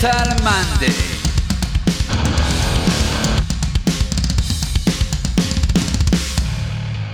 [0.00, 0.92] מטאל מנדי.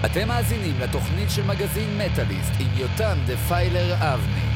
[0.04, 4.55] אתם מאזינים לתוכנית של מגזין מטאליסט עם יותם דפיילר אבני.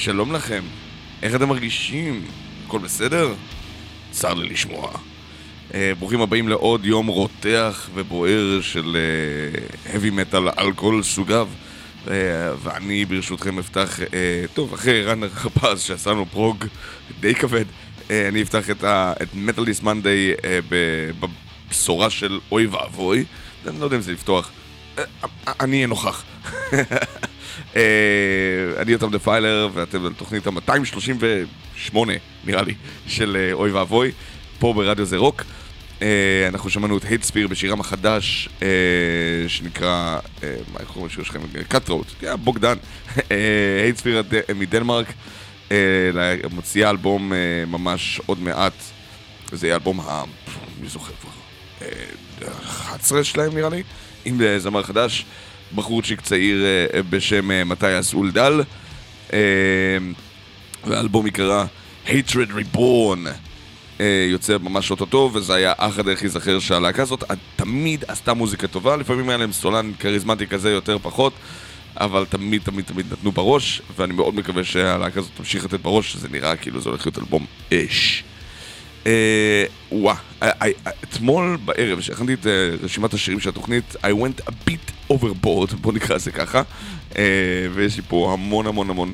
[0.00, 0.62] שלום לכם,
[1.22, 2.24] איך אתם מרגישים?
[2.66, 3.34] הכל בסדר?
[4.10, 4.90] צר לי לשמוע.
[5.70, 11.48] Uh, ברוכים הבאים לעוד יום רותח ובוער של uh, heavy metal על כל סוגיו.
[12.06, 12.08] Uh,
[12.62, 14.12] ואני ברשותכם אפתח, uh,
[14.54, 16.64] טוב, אחרי רן הרפז שעשה לנו פרוג
[17.20, 18.84] די כבד, uh, אני אפתח את,
[19.22, 20.42] את מטאליסט מנדי uh,
[21.68, 23.24] בבשורה של אוי ואבוי.
[23.66, 24.50] אני לא יודע אם זה לפתוח.
[24.96, 25.00] Uh,
[25.60, 26.24] אני אהיה נוכח.
[27.76, 27.82] אה,
[28.82, 31.96] אני יותם דפיילר, ואתם על תוכנית ה-238,
[32.44, 32.74] נראה לי,
[33.06, 34.12] של אה, אוי ואבוי,
[34.58, 35.44] פה ברדיו זה רוק.
[36.02, 38.48] אה, אנחנו שמענו את Hatesphere בשירם החדש,
[39.48, 40.18] שנקרא,
[40.72, 41.40] מה קוראים לשיר שלכם?
[41.68, 42.06] Cutthroat,
[42.44, 42.76] בוגדן.
[43.82, 44.22] Hatesphere
[44.54, 45.12] מדנמרק,
[46.50, 47.32] מוציאה אלבום
[47.66, 48.72] ממש עוד מעט,
[49.52, 50.22] זה יהיה אלבום ה...
[50.80, 51.30] מי זוכר כבר?
[52.64, 53.82] 11 שלהם נראה לי,
[54.24, 55.24] עם זמר חדש.
[55.74, 58.62] בחורצ'יק צעיר אה, בשם אה, מתיאס אולדל.
[59.32, 59.38] אה,
[60.86, 61.64] והאלבום יקרא
[62.06, 63.28] Hatred Reborn.
[64.30, 67.24] יוצא ממש אוטוטו, וזה היה אח הדרך להיזכר שהלהקה הזאת
[67.56, 71.32] תמיד עשתה מוזיקה טובה, לפעמים היה להם סולן כריזמטי כזה יותר פחות,
[71.96, 76.28] אבל תמיד תמיד תמיד נתנו בראש, ואני מאוד מקווה שהלהקה הזאת תמשיך לתת בראש, זה
[76.28, 78.24] נראה כאילו זה הולך להיות אלבום אש.
[79.06, 80.16] אה, וואה,
[81.04, 85.92] אתמול בערב, כשהכנתי את אה, רשימת השירים של התוכנית, I went a bit overboard, בוא
[85.92, 86.62] נקרא לזה ככה,
[87.18, 87.22] אה,
[87.74, 89.12] ויש לי פה המון המון המון,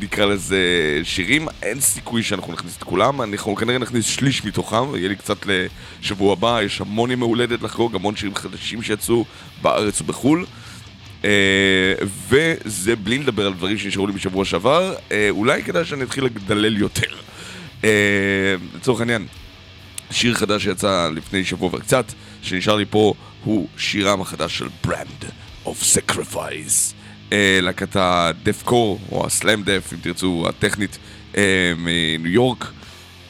[0.00, 0.60] נקרא לזה
[1.02, 5.46] שירים, אין סיכוי שאנחנו נכניס את כולם, אנחנו כנראה נכניס שליש מתוכם, ויהיה לי קצת
[5.46, 9.24] לשבוע הבא, יש המון ימי הולדת לחגוג, המון שירים חדשים שיצאו
[9.62, 10.44] בארץ ובחו"ל.
[11.22, 11.26] Uh,
[12.28, 16.76] וזה בלי לדבר על דברים שנשארו לי בשבוע שעבר, uh, אולי כדאי שאני אתחיל לדלל
[16.76, 17.16] יותר.
[17.84, 17.90] אה,
[18.76, 19.26] לצורך העניין,
[20.10, 22.04] שיר חדש שיצא לפני שבוע וקצת,
[22.42, 23.14] שנשאר לי פה,
[23.44, 25.24] הוא שירם החדש של ברנד
[25.66, 26.94] of Sacrifice.
[27.32, 30.98] אה, להקת הדף קור, או הסלאם דף, אם תרצו, הטכנית
[31.36, 32.72] אה, מניו יורק.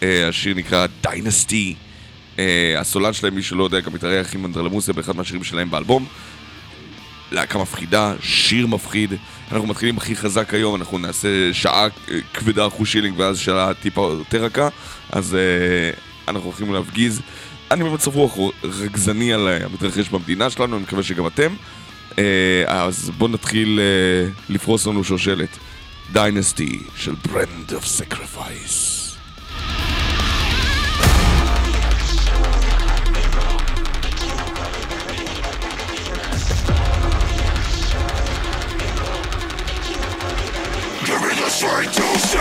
[0.03, 1.75] השיר נקרא דיינסטי.
[2.79, 6.07] הסולן שלהם, מי שלא יודע, גם מתארח עם אנדרלמוסיה באחד מהשירים שלהם באלבום.
[7.33, 9.15] להקה מפחידה, שיר מפחיד.
[9.53, 11.87] אנחנו מתחילים הכי חזק היום, אנחנו נעשה שעה
[12.35, 14.69] כבדה אחושילינג ואז שעה טיפה יותר רכה,
[15.13, 17.21] אז אה, אנחנו הולכים להפגיז.
[17.71, 21.55] אני במצב רוח רגזני על המתרחש במדינה שלנו, אני מקווה שגם אתם.
[22.11, 22.19] אה,
[22.67, 25.59] אז בואו נתחיל אה, לפרוס לנו שושלת.
[26.13, 28.98] Dynasty של Brand of Sacrifice.
[41.61, 42.39] Destruction!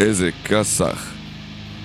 [0.00, 1.06] איזה כסח.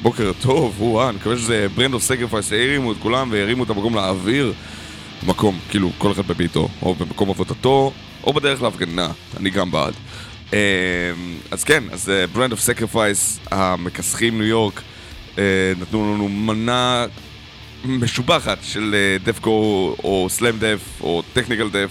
[0.01, 3.95] בוקר טוב, וואה, אני מקווה שזה Brand of Sacrifice הרימו את כולם והרימו את המקום
[3.95, 4.53] לאוויר.
[5.23, 7.91] מקום, כאילו, כל אחד בביתו, או במקום עבודתו,
[8.23, 9.07] או בדרך להפגנה,
[9.37, 9.93] אני גם בעד.
[10.53, 10.57] אמ,
[11.51, 14.81] אז כן, אז Brand of Sacrifice, המכסחים ניו יורק,
[15.37, 15.43] אה,
[15.81, 17.05] נתנו לנו מנה
[17.85, 21.89] משובחת של deathcore או slam death או technical death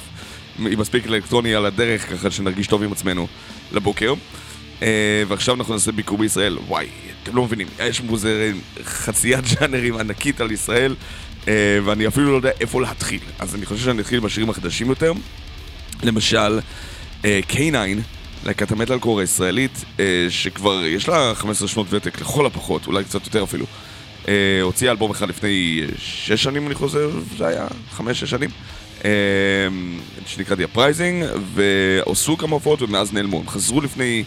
[0.58, 3.26] עם מספיק אלקטרוני על הדרך ככה שנרגיש טוב עם עצמנו
[3.72, 4.14] לבוקר.
[4.80, 4.84] Uh,
[5.28, 6.58] ועכשיו אנחנו נעשה ביקור בישראל.
[6.68, 6.86] וואי,
[7.22, 8.36] אתם לא מבינים, יש מוזר
[8.84, 10.94] חציית ז'אנרים ענקית על ישראל,
[11.44, 11.48] uh,
[11.84, 13.20] ואני אפילו לא יודע איפה להתחיל.
[13.38, 15.12] אז אני חושב שאני אתחיל בשירים החדשים יותר.
[16.02, 16.60] למשל,
[17.22, 17.74] uh, K9,
[18.46, 19.84] להקת המטאל קור הישראלית,
[20.28, 23.66] שכבר יש לה 15 שנות ותק, לכל הפחות, אולי קצת יותר אפילו.
[24.62, 27.66] הוציאה אלבום אחד לפני 6 שנים, אני חוזר, זה היה
[27.96, 28.50] 5-6 שנים.
[30.26, 33.40] שנקרא The Uprising, ועשו כמה הופעות ומאז נעלמו.
[33.40, 34.24] הם חזרו לפני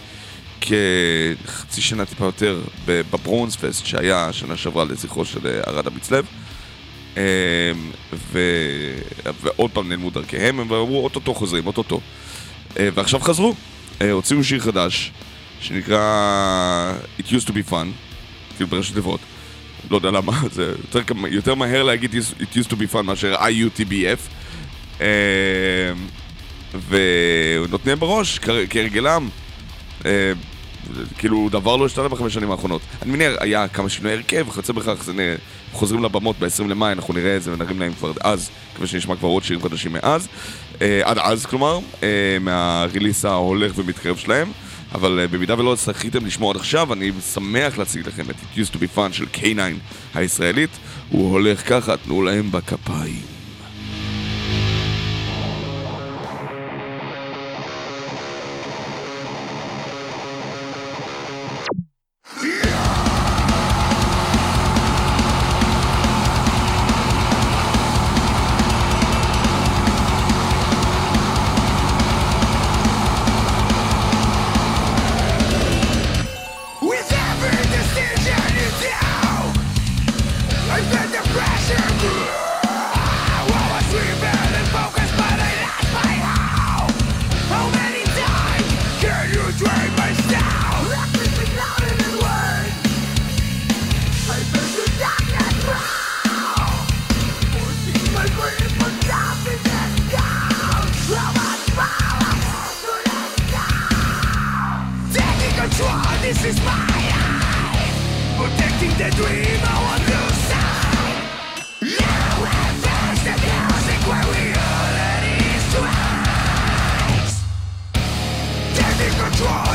[0.61, 6.25] כחצי שנה טיפה יותר בברונס פסט שהיה שנה שעברה לזכרו של אה, ארד המצלב.
[7.17, 7.21] אמ,
[8.13, 8.39] ו...
[9.41, 11.99] ועוד פעם נעלמו דרכיהם, הם אמרו אוטוטו חוזרים, אוטוטו.
[12.79, 13.55] אה, ועכשיו חזרו,
[14.01, 15.11] אה, הוציאו שיר חדש
[15.59, 17.87] שנקרא It used to be fun,
[18.55, 19.19] כאילו בראשי תיבות.
[19.91, 24.19] לא יודע למה, זה יותר, יותר מהר להגיד It used to be fun מאשר IUTBF.
[25.01, 25.05] אמ,
[26.89, 29.29] ונותנים בראש, כהרגלם.
[30.07, 30.11] אמ,
[31.17, 32.81] כאילו, דבר לא השתנה בחמש שנים האחרונות.
[33.01, 35.35] אני מניח, היה כמה שינוי הרכב, וכיוצא בכך, זה
[35.71, 39.27] חוזרים לבמות ב-20 למאי, אנחנו נראה את זה ונרים להם כבר אז, מקווה שנשמע כבר
[39.27, 40.27] עוד שירים חדשים מאז.
[40.81, 44.51] אה, עד אז, כלומר, אה, מהריליס ההולך ומתקרב שלהם.
[44.91, 48.73] אבל uh, במידה ולא זכיתם לשמוע עד עכשיו, אני שמח להציג לכם את It used
[48.73, 49.59] to be fun של K9
[50.15, 50.69] הישראלית.
[51.09, 53.36] הוא הולך ככה, תנו להם בכפיים.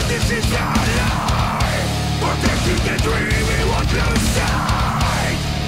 [0.08, 1.90] this is not life.
[2.20, 3.58] Protecting the dream we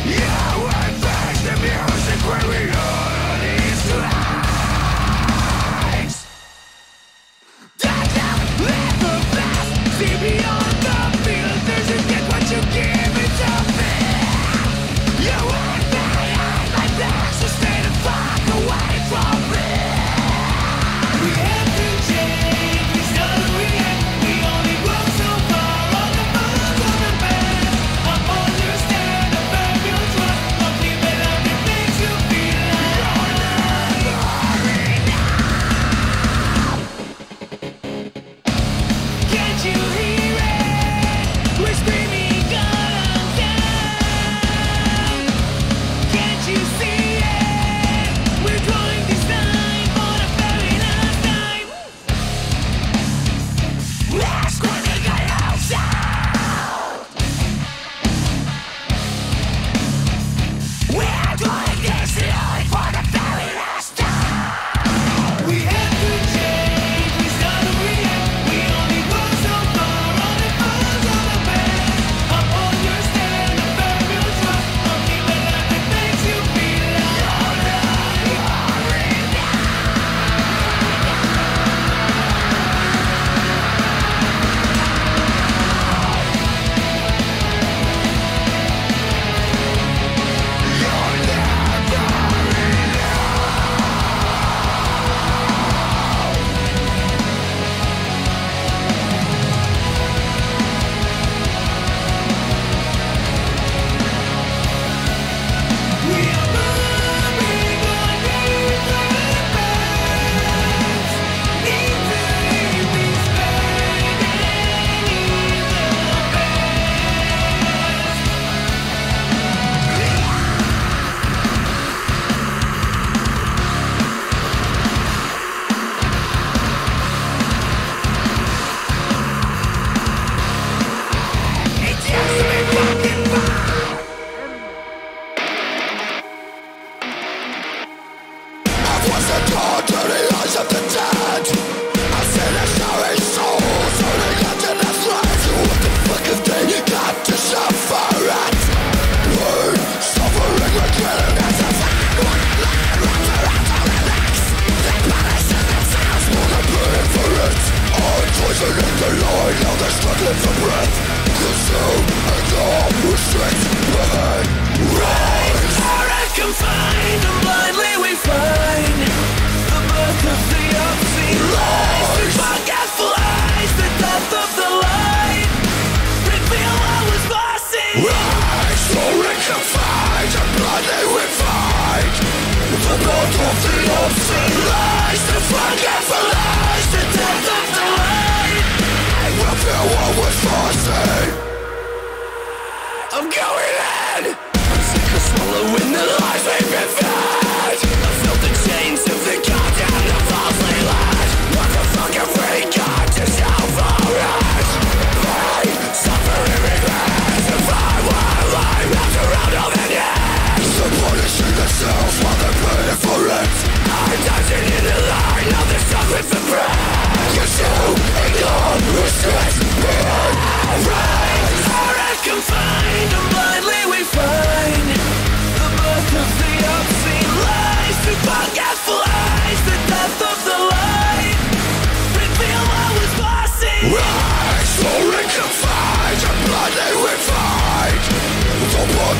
[0.06, 0.72] Yeah, we
[1.02, 2.93] face the music where we are.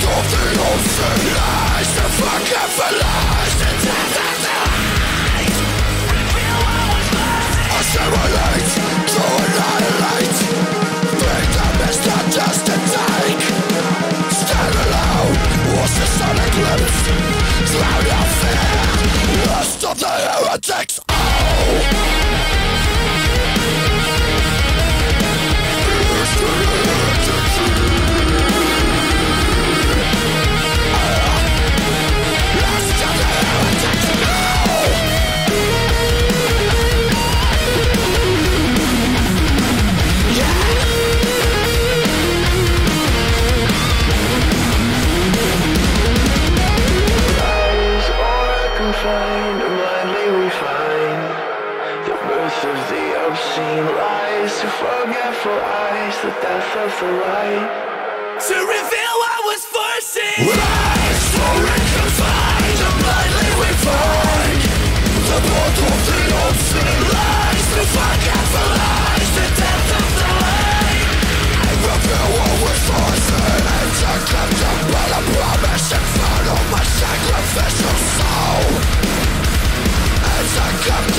[0.03, 5.59] of the ocean Lies, the fucking for lies The death of the lies
[7.95, 10.39] And we'll always love to annihilate
[11.21, 13.45] Freedom is not just a take
[14.35, 15.37] Stand alone,
[15.77, 21.01] watch the sun eclipse Drown your fear, lust of the heretics.
[21.09, 22.14] Oh.
[55.45, 57.69] beautiful eyes, the death of the light.
[58.49, 60.41] To reveal what was forcing.
[60.41, 64.61] Lies, story confined, and blindly we find
[65.29, 67.65] the portal of the obscene lies.
[67.77, 71.09] To forget the lies, the death of the light.
[71.61, 73.65] I reveal what was forcing.
[73.69, 78.65] I'm just kept up by the promise in front of my sacrificial soul.
[80.25, 81.14] As I kept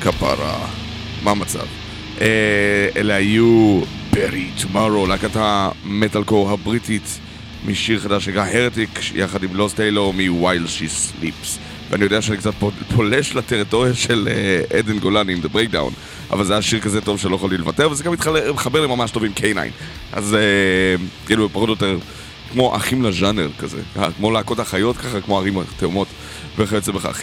[0.00, 0.56] Kapara.
[1.22, 1.87] Mamy cel.
[2.96, 7.18] אלה היו פרי טומארו, להקת המטאל קור הבריטית
[7.66, 11.58] משיר חדש שנקרא הרטיק, יחד עם לוסט היילו מ-While She Sleeps.
[11.90, 12.52] ואני יודע שאני קצת
[12.96, 14.28] פולש לטריטוריה של
[14.78, 15.92] עדן גולני עם The Breakdown,
[16.30, 19.24] אבל זה היה שיר כזה טוב שלא יכולתי לוותר, וזה גם מתחבר לי ממש טוב
[19.24, 19.58] עם K9.
[20.12, 20.36] אז
[21.26, 21.98] כאילו, פחות או יותר,
[22.52, 23.80] כמו אחים לז'אנר כזה,
[24.16, 26.08] כמו להקות החיות ככה, כמו ערים התאומות
[26.58, 27.22] וכיוצא בכך.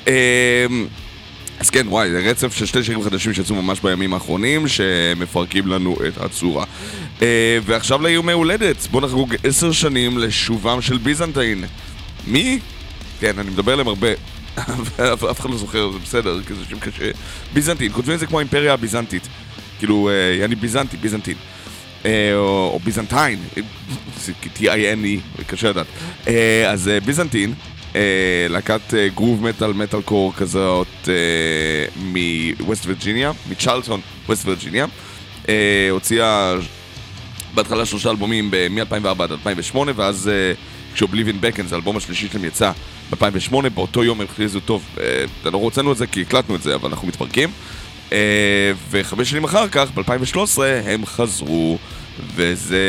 [1.59, 5.97] אז כן, וואי, זה רצף של שתי שירים חדשים שיצאו ממש בימים האחרונים, שמפרקים לנו
[6.07, 6.65] את הצורה.
[7.21, 11.63] אה, ועכשיו לאיומי הולדת, בואו נחגוג עשר שנים לשובם של ביזנטיין.
[12.27, 12.59] מי?
[13.19, 14.07] כן, אני מדבר עליהם הרבה.
[15.31, 17.11] אף אחד לא זוכר, זה בסדר, כי זה שם קשה.
[17.53, 19.27] ביזנטין, כותבים את זה כמו האימפריה הביזנטית.
[19.79, 21.35] כאילו, אה, אני ביזנטי, ביזנטין.
[22.05, 23.39] אה, או ביזנטיין,
[24.55, 25.87] T-I-N-E, קשה לדעת.
[26.67, 27.53] אז ביזנטין.
[27.95, 31.13] אה, להקת אה, גרוב מטאל, מטאל קור כזאת אה,
[31.95, 34.85] מווסט וירג'יניה, מצ'רלטון, ווסט וירג'יניה.
[35.49, 36.55] אה, הוציאה
[37.53, 40.53] בהתחלה שלושה אלבומים מ-2004 עד 2008, ואז אה,
[40.93, 42.71] כשאובליבין בקנס, האלבום השלישי שלהם יצא
[43.09, 46.75] ב-2008, באותו יום הם הכריזו, טוב, אה, לא הוצאנו את זה כי הקלטנו את זה,
[46.75, 47.49] אבל אנחנו מתפרקים.
[48.11, 51.77] אה, וחמש שנים אחר כך, ב-2013, הם חזרו.
[52.35, 52.79] וזה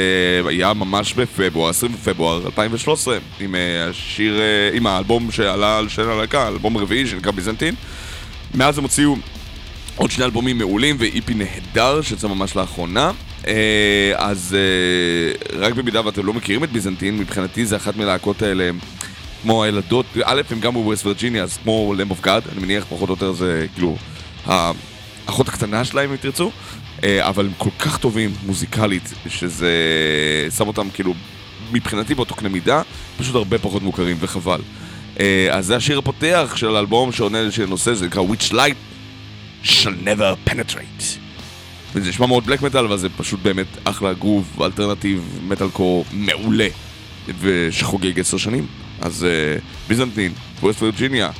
[0.46, 6.08] היה ממש בפברואר, 20 בפברואר 2013, עם אה, השיר, אה, עם האלבום שעלה על שם
[6.08, 7.74] הלהקה, אלבום רביעי שנקרא ביזנטין.
[8.54, 9.16] מאז הם הוציאו
[9.96, 13.10] עוד שני אלבומים מעולים ואיפי נהדר שיצא ממש לאחרונה.
[13.46, 14.56] אה, אז
[15.58, 18.70] רק במידה ואתם לא מכירים את ביזנטין, מבחינתי זה אחת מלהקות האלה
[19.42, 23.14] כמו הילדות, א', הם גם בווסט וירג'יניה, אז כמו למב גאד, אני מניח פחות או
[23.14, 23.96] יותר זה כאילו
[24.46, 26.50] האחות הקטנה שלהם אם תרצו.
[27.04, 29.72] אה, אבל הם כל כך טובים מוזיקלית, שזה
[30.56, 31.14] שם אותם כאילו,
[31.72, 32.82] מבחינתי באותו קנה מידה,
[33.18, 34.60] פשוט הרבה פחות מוכרים וחבל.
[35.20, 38.76] אה, אז זה השיר הפותח של האלבום שעונה לנושא, זה נקרא Which Light
[39.64, 41.26] shall never penetrate.
[41.94, 46.68] וזה נשמע מאוד בלק מטאל, אבל זה פשוט באמת אחלה גרוב אלטרנטיב מטאל קור מעולה
[47.40, 48.66] ושחוגג עשר שנים.
[49.00, 51.30] אז uh, ביזנטין, ווסט וירג'יניה,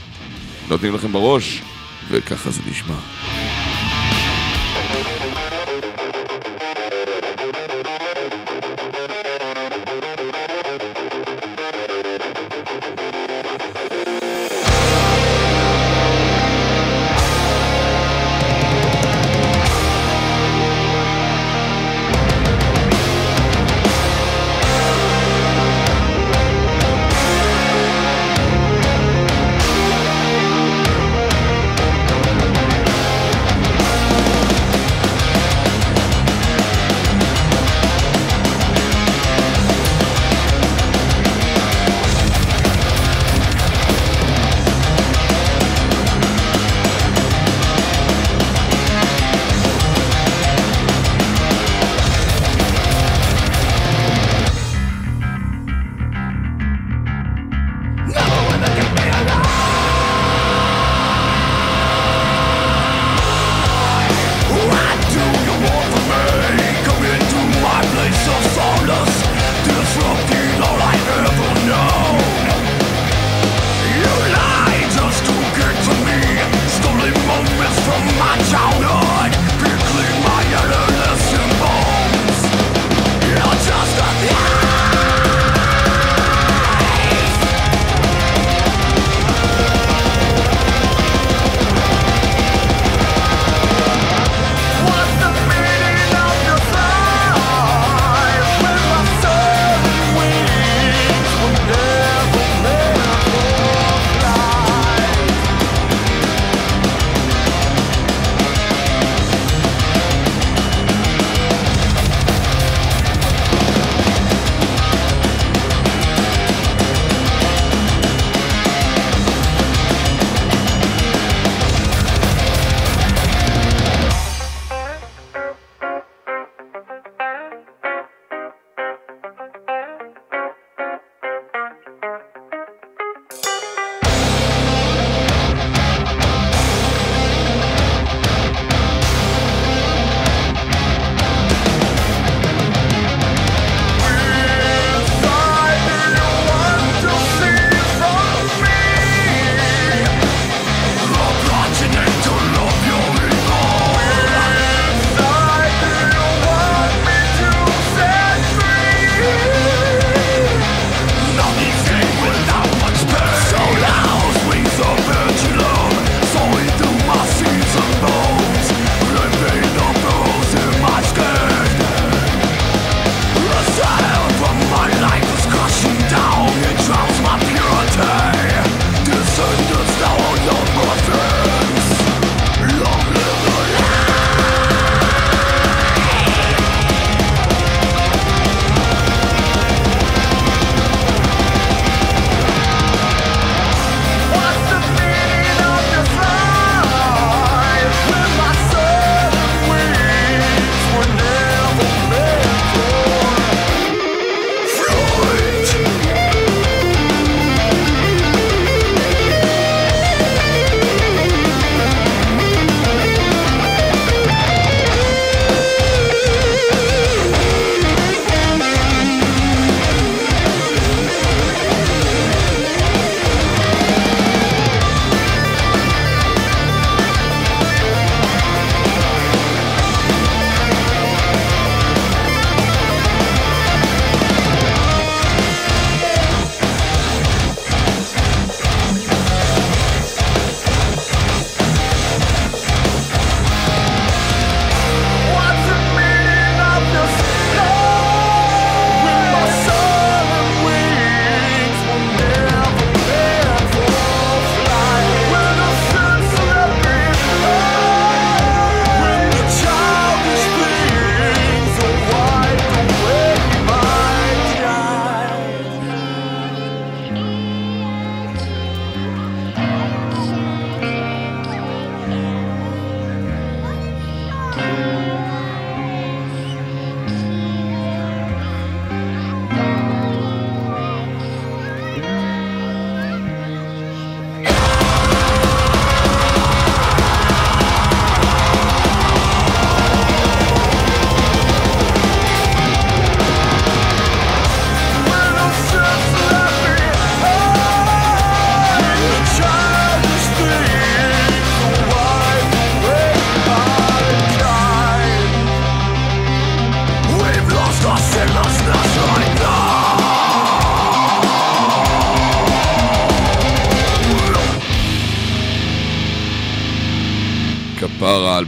[0.69, 1.63] נותנים לכם בראש,
[2.11, 3.16] וככה זה נשמע.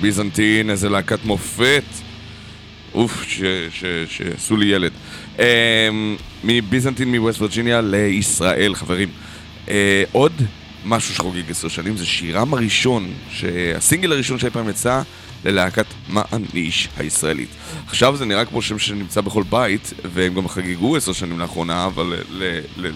[0.00, 1.84] ביזנטין, איזה להקת מופת.
[2.94, 3.24] אוף,
[4.08, 4.92] שעשו לי ילד.
[5.38, 9.08] אמ, מביזנטין מווסט וירג'יניה לישראל, חברים.
[9.68, 10.32] אה, עוד
[10.84, 15.02] משהו שחוגג עשר שנים, זה שירם הראשון, שהסינגל הראשון שאי פעם יצא
[15.44, 17.48] ללהקת מעניש הישראלית.
[17.86, 22.14] עכשיו זה נראה כמו שם שנמצא בכל בית, והם גם חגגו עשר שנים לאחרונה, אבל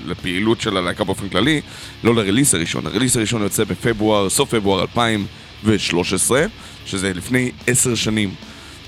[0.06, 1.60] לפעילות של הלהקה באופן כללי,
[2.04, 2.86] לא לרליס הראשון.
[2.86, 5.41] הרליס הראשון יוצא בפברואר, סוף פברואר 2013,
[6.86, 8.34] שזה לפני עשר שנים.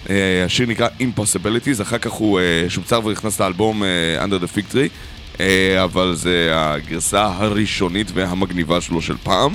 [0.04, 0.08] Uh,
[0.46, 3.86] השיר נקרא Impossibilities, אחר כך הוא uh, שובצר ונכנס לאלבום uh,
[4.24, 5.40] Under the Fig Tree,
[5.84, 9.54] אבל זה הגרסה הראשונית והמגניבה שלו של פעם.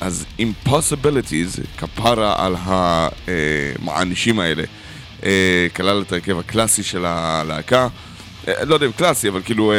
[0.00, 4.62] אז Impossibilities, כפרה על המענישים האלה,
[5.76, 7.88] כלל את ההרכב הקלאסי של הלהקה,
[8.62, 9.72] לא יודע אם קלאסי, אבל כאילו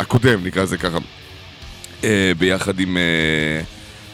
[0.00, 0.98] הקודם, נקרא לזה ככה,
[2.38, 2.96] ביחד עם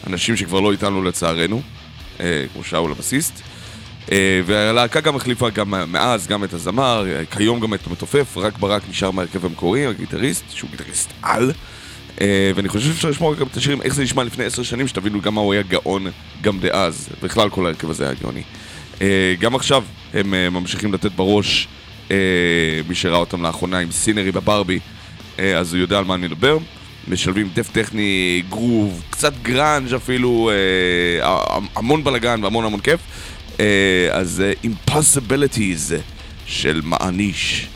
[0.06, 1.62] אנשים שכבר לא איתנו לצערנו,
[2.18, 2.20] uh,
[2.52, 3.42] כמו שאול הבסיסט.
[4.12, 8.58] אה, והלהקה גם החליפה גם מאז גם את הזמר, אה, כיום גם את המתופף, רק
[8.58, 11.52] ברק נשאר מהרכב המקורי, הגיטריסט, שהוא גיטריסט על.
[12.20, 15.20] אה, ואני חושב שאפשר לשמוע גם את השירים, איך זה נשמע לפני עשר שנים, שתבינו
[15.20, 16.06] גם מה הוא היה גאון
[16.42, 17.08] גם דאז.
[17.22, 18.42] בכלל כל ההרכב הזה היה גאוני.
[19.02, 21.68] אה, גם עכשיו הם אה, ממשיכים לתת בראש,
[22.10, 22.16] אה,
[22.88, 24.78] מי שראה אותם לאחרונה עם סינרי בברבי,
[25.38, 26.58] אה, אז הוא יודע על מה אני מדבר.
[27.08, 30.50] משלבים דף טכני, גרוב, קצת גראנג' אפילו,
[31.22, 33.00] אה, המון בלאגן והמון המון כיף.
[33.60, 35.92] אה, אז אה, Impossibilities
[36.46, 37.68] של מעניש,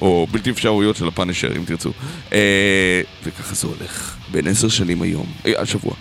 [0.00, 1.90] או בלתי אפשרויות של הפאנשר, אם תרצו.
[2.32, 5.92] אה, וככה זה הולך, בין עשר שנים היום, אה, השבוע.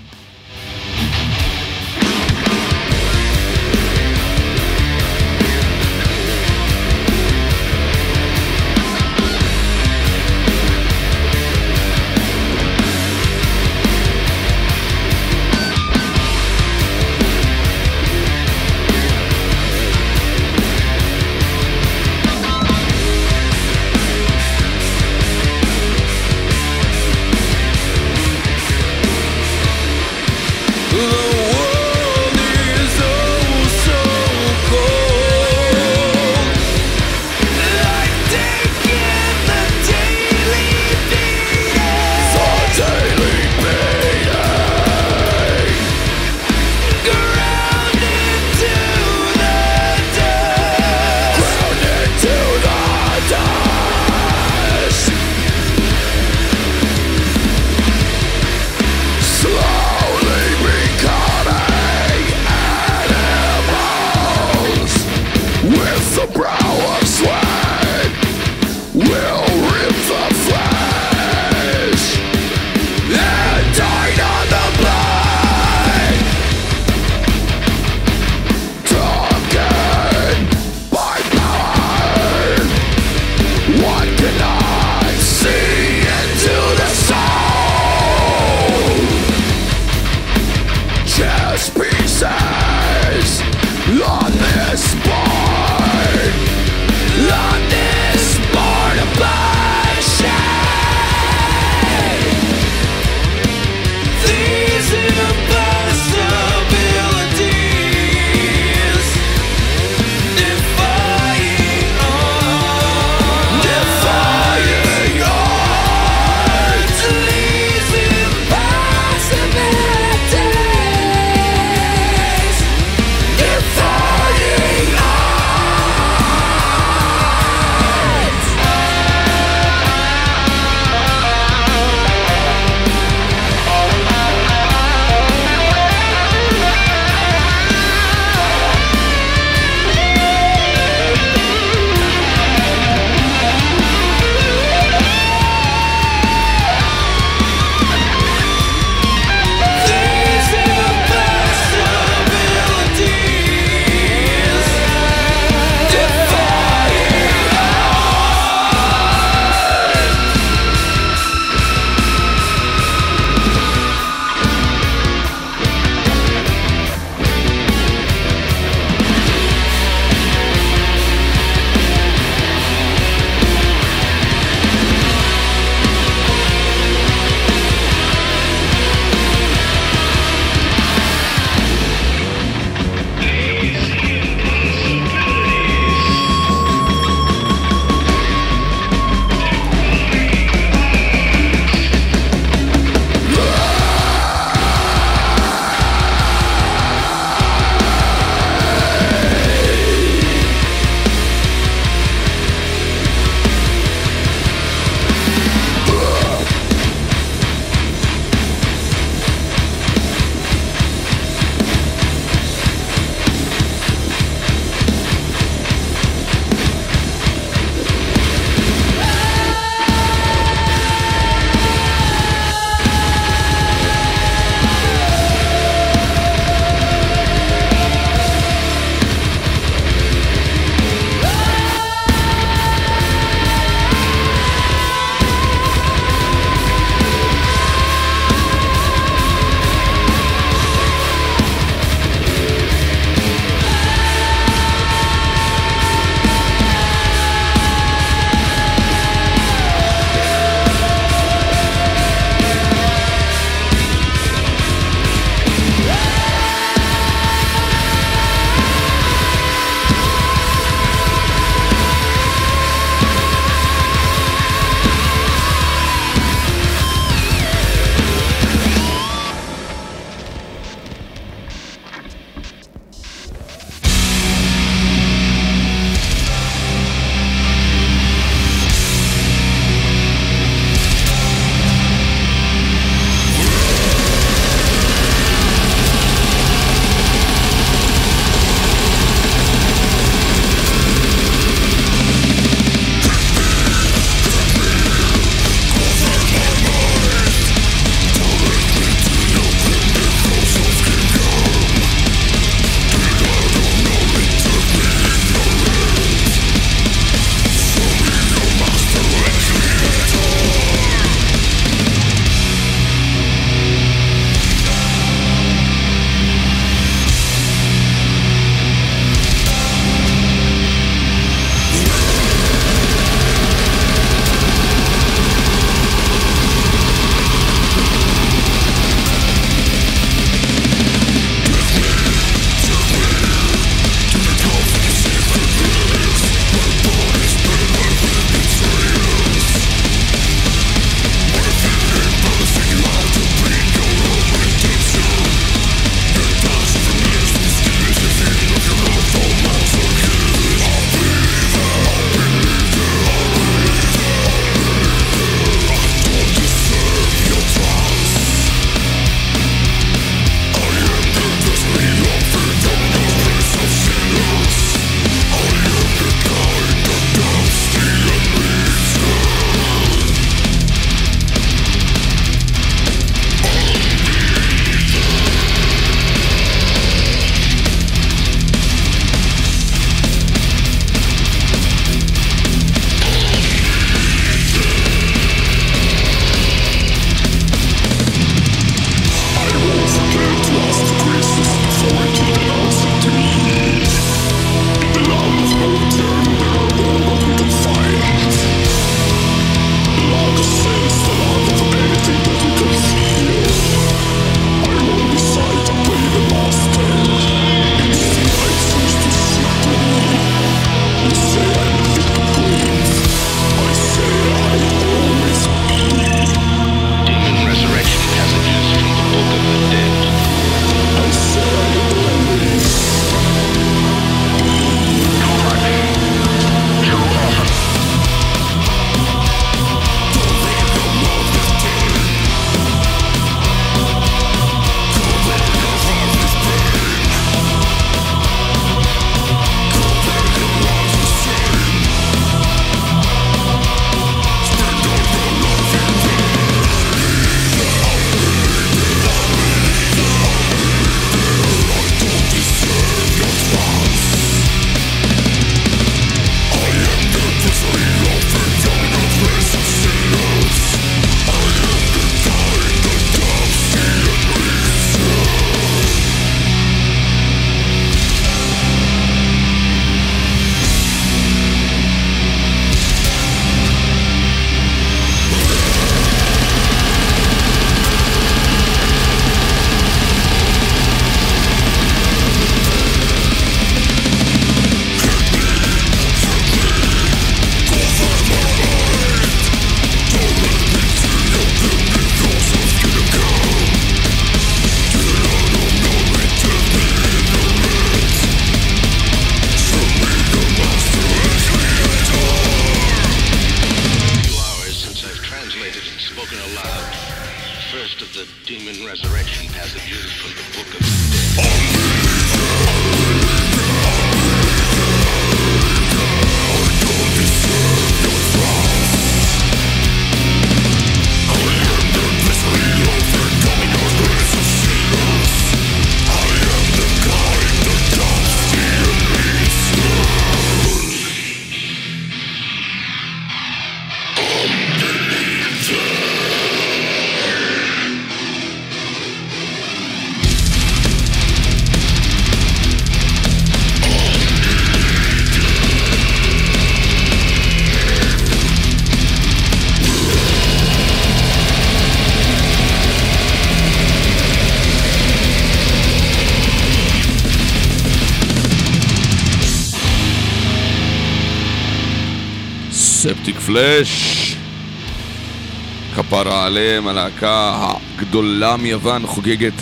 [566.45, 567.67] עליהם, הלהקה
[567.97, 569.53] הגדולה מיוון חוגגת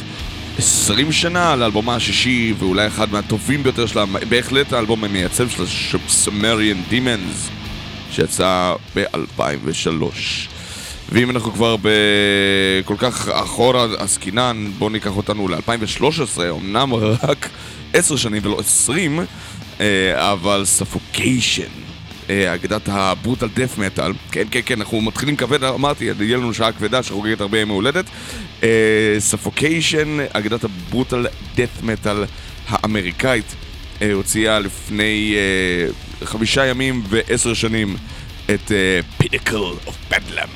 [0.57, 5.65] 20 שנה לאלבומה השישי ואולי אחד מהטובים ביותר שלה, בהחלט האלבום המייצב שלה,
[6.07, 7.49] סמריאן דימנס,
[8.11, 10.03] שיצא ב-2003.
[11.09, 17.49] ואם אנחנו כבר בכל כך אחורה עסקינן, בואו ניקח אותנו ל-2013, אמנם רק
[17.93, 19.19] 10 שנים ולא 20,
[19.79, 21.82] אה, אבל ספוקיישן.
[22.29, 24.11] אה, אגדת ה brutal death metal.
[24.31, 28.05] כן, כן, כן, אנחנו מתחילים כבד, אמרתי, יהיה לנו שעה כבדה שחוגגת הרבה ימי הולדת.
[29.19, 31.25] Suffocation, אגדת ה brutal
[31.55, 32.23] death metal
[32.67, 33.55] האמריקאית,
[34.01, 37.97] אה, הוציאה לפני אה, חמישה ימים ועשר שנים
[38.45, 38.71] את
[39.17, 40.49] Pinnacle of Bedlam.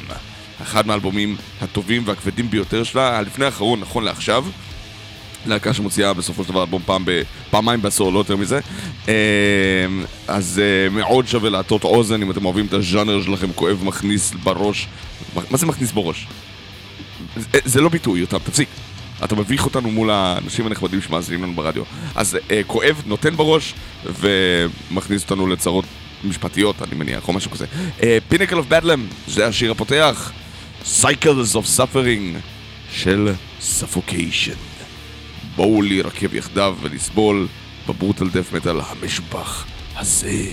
[0.61, 4.45] אחד מהאלבומים הטובים והכבדים ביותר שלה, הלפני האחרון, נכון לעכשיו.
[5.47, 7.21] להקה שמוציאה בסופו של דבר אלבום פעם ב...
[7.49, 8.59] פעמיים בעשור, לא יותר מזה.
[9.07, 9.13] אה,
[10.27, 14.87] אז אה, מאוד שווה להטות אוזן אם אתם אוהבים את הז'אנר שלכם, כואב, מכניס בראש.
[15.51, 16.27] מה זה מכניס בראש?
[17.35, 18.69] זה, זה לא ביטוי, יותם, תפסיק.
[19.23, 21.83] אתה מביך אותנו מול האנשים הנכבדים שמאזינים לנו ברדיו.
[22.15, 23.73] אז אה, כואב, נותן בראש,
[24.05, 25.85] ומכניס אותנו לצרות
[26.23, 27.65] משפטיות, אני מניח, או משהו כזה.
[28.29, 30.31] פינקל אוף בדלם, זה השיר הפותח.
[31.01, 32.39] Cycles of Suffering
[32.91, 34.66] של Suffocation.
[35.57, 37.47] בואו להירקב יחדיו ולסבול
[37.89, 40.43] בברוטל דף מטאל המשובח הזה.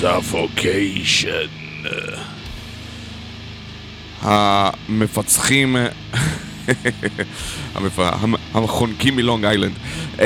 [0.00, 1.46] Suffocation.
[4.20, 5.76] המפצחים,
[7.74, 7.98] המפ...
[7.98, 9.72] המ- החונקים מלונג איילנד.
[10.18, 10.24] אמ,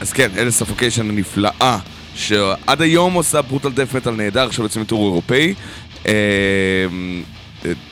[0.00, 1.78] אז כן, אלה Suffocation הנפלאה,
[2.14, 5.54] שעד היום עושה brutal death metal נהדר, עכשיו יוצאים tour אירופאי.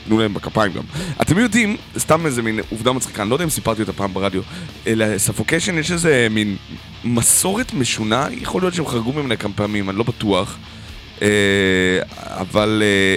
[0.04, 0.82] תנו להם בכפיים גם.
[1.22, 4.42] אתם יודעים, סתם איזה מין עובדה מצחיקה, אני לא יודע אם סיפרתי אותה פעם ברדיו,
[4.86, 6.56] ל Suffocation יש איזה מין
[7.04, 10.58] מסורת משונה, יכול להיות שהם חרגו ממנה כמה פעמים, אני לא בטוח.
[11.22, 13.16] אה, אבל אה,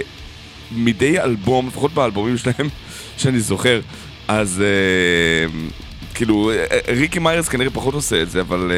[0.72, 2.70] מדי אלבום, לפחות באלבומים שלהם,
[3.18, 3.80] שאני זוכר,
[4.28, 5.60] אז אה,
[6.14, 6.52] כאילו,
[6.88, 8.72] ריקי מיירס כנראה פחות עושה את זה, אבל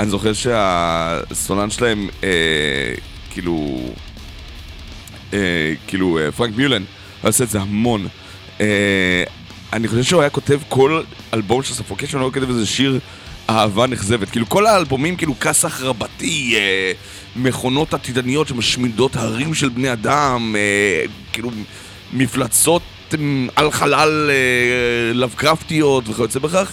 [0.00, 2.08] אני זוכר שהסולן שלהם,
[3.30, 3.80] כאילו,
[5.86, 6.82] כאילו, אה, פרנק מיולן,
[7.22, 8.08] הוא עושה את זה המון.
[8.60, 9.24] אה,
[9.72, 11.02] אני חושב שהוא היה כותב כל
[11.34, 12.98] אלבום של ספוקיישן, הוא היה כותב איזה שיר
[13.50, 14.30] אהבה נכזבת.
[14.30, 16.92] כאילו, כל האלבומים, כאילו, כסח רבתי, אה,
[17.36, 21.50] מכונות עתידניות שמשמידות הרים של בני אדם, אה, כאילו,
[22.12, 22.82] מפלצות
[23.14, 23.18] אה,
[23.56, 26.72] על חלל אה, לבקרפטיות וכיוצא בכך.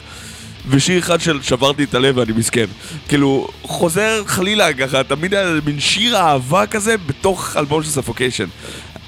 [0.69, 2.65] ושיר אחד של שברתי את הלב ואני מסכן.
[3.07, 8.45] כאילו, חוזר חלילה ככה, תמיד היה מין שיר אהבה כזה בתוך אלבום של ספוקיישן.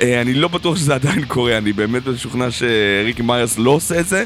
[0.01, 4.07] אה, אני לא בטוח שזה עדיין קורה, אני באמת משוכנע שריקי מיירס לא עושה את
[4.07, 4.26] זה,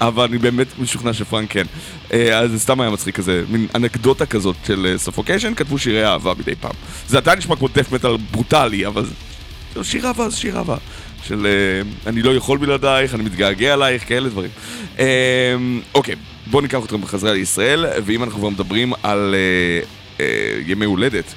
[0.00, 1.64] אבל אני באמת משוכנע שפרנק כן.
[2.12, 6.32] אה, אז זה סתם היה מצחיק כזה, מין אנקדוטה כזאת של ספוקיישן, כתבו שירי אהבה
[6.38, 6.74] מדי פעם.
[7.08, 9.04] זה עדיין נשמע כמו דף מטאל ברוטלי, אבל
[9.74, 10.76] זה שיר אהבה זה שיר אהבה.
[11.28, 14.50] של אה, אני לא יכול בלעדייך, אני מתגעגע עלייך, כאלה דברים.
[14.98, 15.54] אה,
[15.94, 16.14] אוקיי,
[16.46, 19.80] בואו ניקח אתכם בחזרה לישראל, ואם אנחנו כבר מדברים על אה,
[20.20, 21.34] אה, ימי הולדת,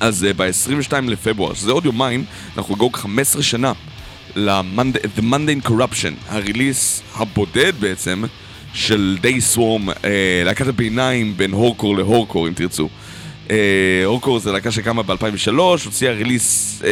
[0.00, 2.24] אז אה, ב-22 לפברואר, שזה עוד יומיים,
[2.56, 3.72] אנחנו נחגוג 15 שנה
[4.36, 8.24] ל-The Mundane Corruption, ה release הבודד בעצם
[8.74, 10.04] של Day Swarm, אה,
[10.44, 12.88] להקת הביניים בין Whorecore ל Whorecore אם תרצו.
[13.48, 13.50] אה,
[14.04, 15.50] Whorecore זה להקה שקמה ב-2003,
[15.84, 16.84] הוציאה release אה,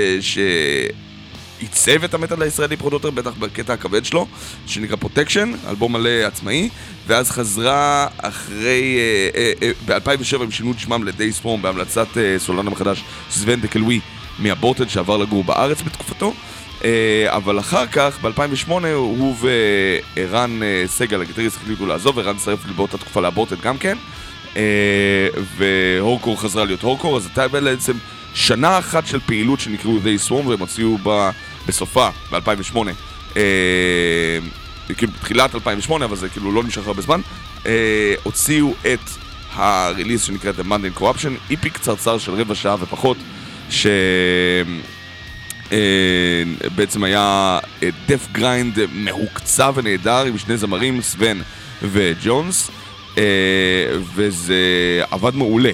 [1.58, 4.26] שעיצב את המטאל הישראלי פחות או יותר, בטח בקטע הכבד שלו,
[4.66, 6.68] שנקרא Protection, אלבום מלא עצמאי,
[7.06, 8.98] ואז חזרה אחרי,
[9.34, 13.60] אה, אה, אה, ב-2007 הם שינו את שמם לדי ספורם בהמלצת אה, סולן המחדש סוון
[13.60, 14.00] דקלווי
[14.38, 16.34] מהבורטד שעבר לגור בארץ בתקופתו.
[16.84, 19.36] אה, אבל אחר כך, ב-2008, הוא
[20.16, 23.96] וערן אה, סגל, הגיטריסט, החליטו לעזוב, ערן הצטרף באותה תקופה לאבורטד גם כן.
[25.56, 27.92] והורקור חזרה להיות הורקור, אז הייתה בעצם
[28.34, 31.30] שנה אחת של פעילות שנקראו They Swarm, והם הוציאו ב-
[31.66, 32.76] בסופה, ב-2008.
[33.36, 33.42] אה,
[34.96, 37.20] כאילו בתחילת 2008, אבל זה כאילו לא נמשך הרבה זמן,
[37.66, 39.10] אה, הוציאו את
[39.52, 43.16] ה release שנקרא The Mundane Corruption, EP קצרצר של רבע שעה ופחות,
[43.70, 43.86] ש...
[45.72, 46.42] אה,
[46.74, 47.58] בעצם היה
[48.08, 51.42] death grind מהוקצע ונהדר עם שני זמרים, סוון
[51.82, 52.70] וג'ונס,
[53.18, 53.22] אה,
[54.14, 54.54] וזה
[55.10, 55.70] עבד מעולה.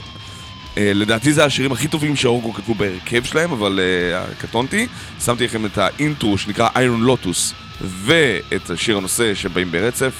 [0.78, 4.86] אה, לדעתי זה השירים הכי טובים ש Whorecore כתבו בהרכב שלהם, אבל אה, קטונתי.
[5.24, 10.12] שמתי לכם את האינטרו שנקרא איירון לוטוס ואת השיר הנושא שבאים ברצף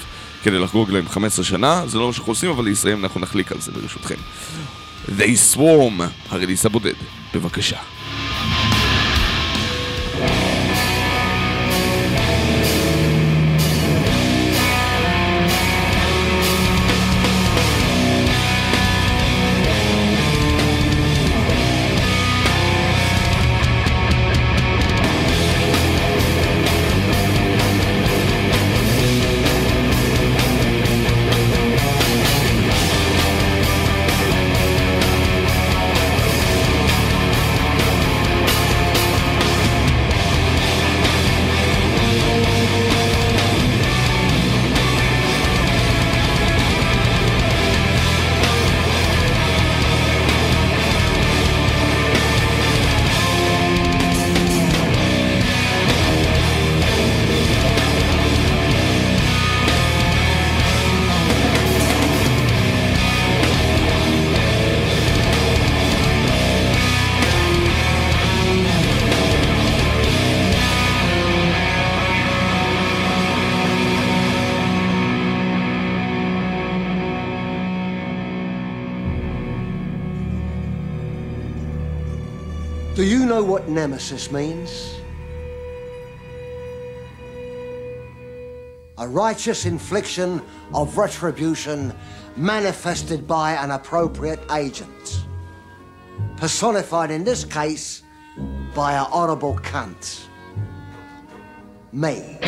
[0.43, 1.83] כדי לחגוג להם 15 שנה.
[1.87, 4.15] זה לא מה שאנחנו עושים, אבל לישראל אנחנו נחליק על זה ברשותכם.
[5.07, 6.93] They Swarm, הרליס הבודד.
[7.33, 7.77] בבקשה.
[10.13, 10.42] Do
[83.93, 84.95] nemesis means?
[88.97, 90.41] A righteous infliction
[90.73, 91.93] of retribution
[92.35, 95.25] manifested by an appropriate agent.
[96.37, 98.01] Personified in this case
[98.73, 100.25] by a honourable cunt.
[101.91, 102.39] Me.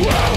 [0.00, 0.29] Wow!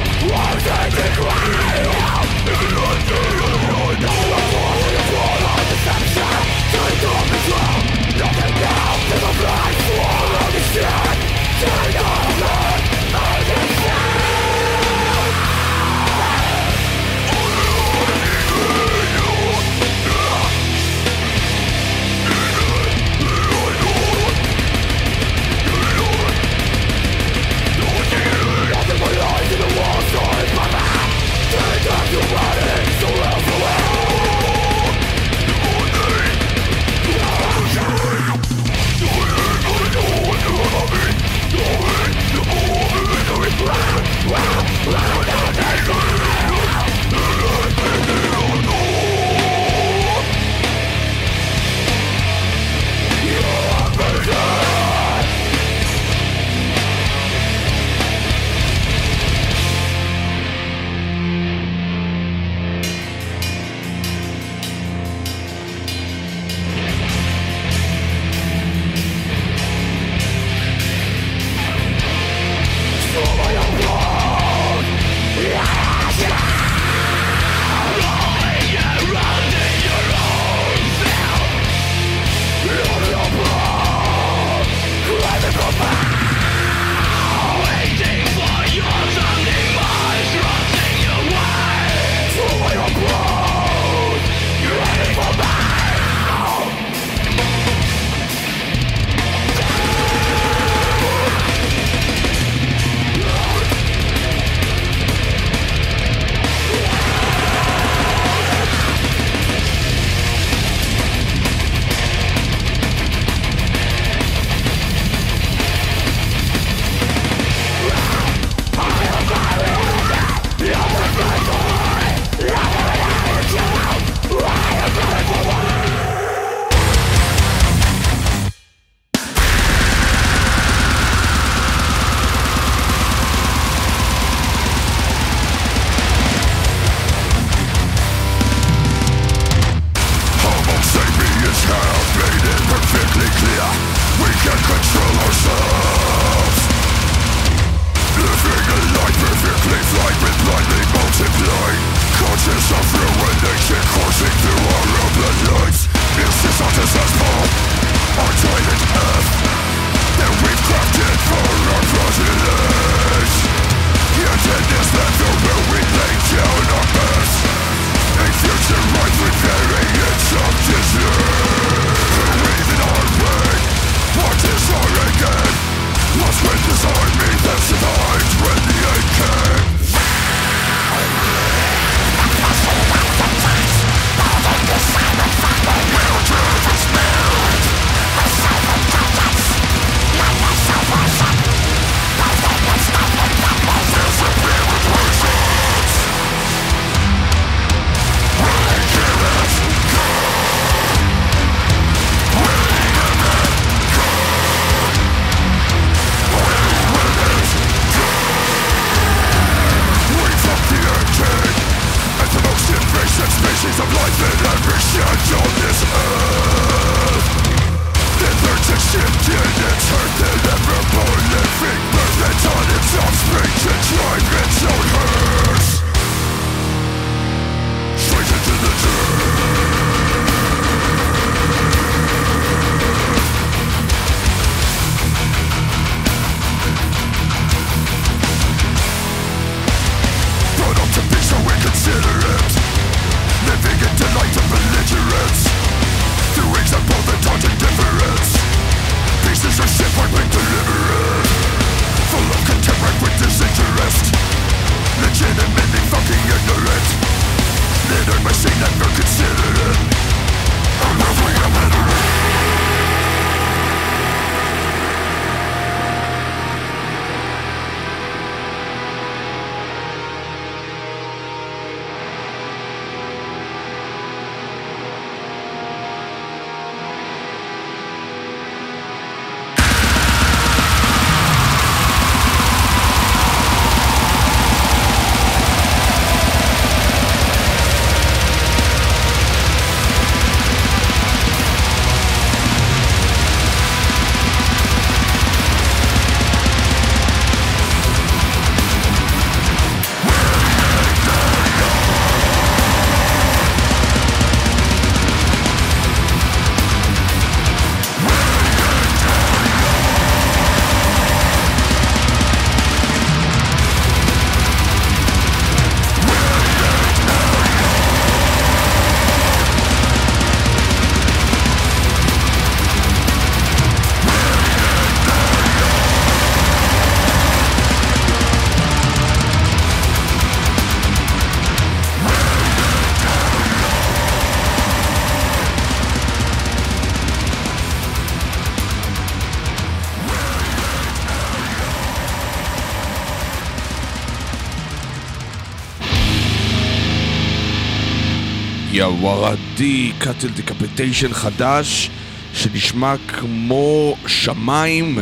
[348.74, 351.90] יא ווארדי, Cattle Decapitation חדש,
[352.34, 355.00] שנשמע כמו שמיים,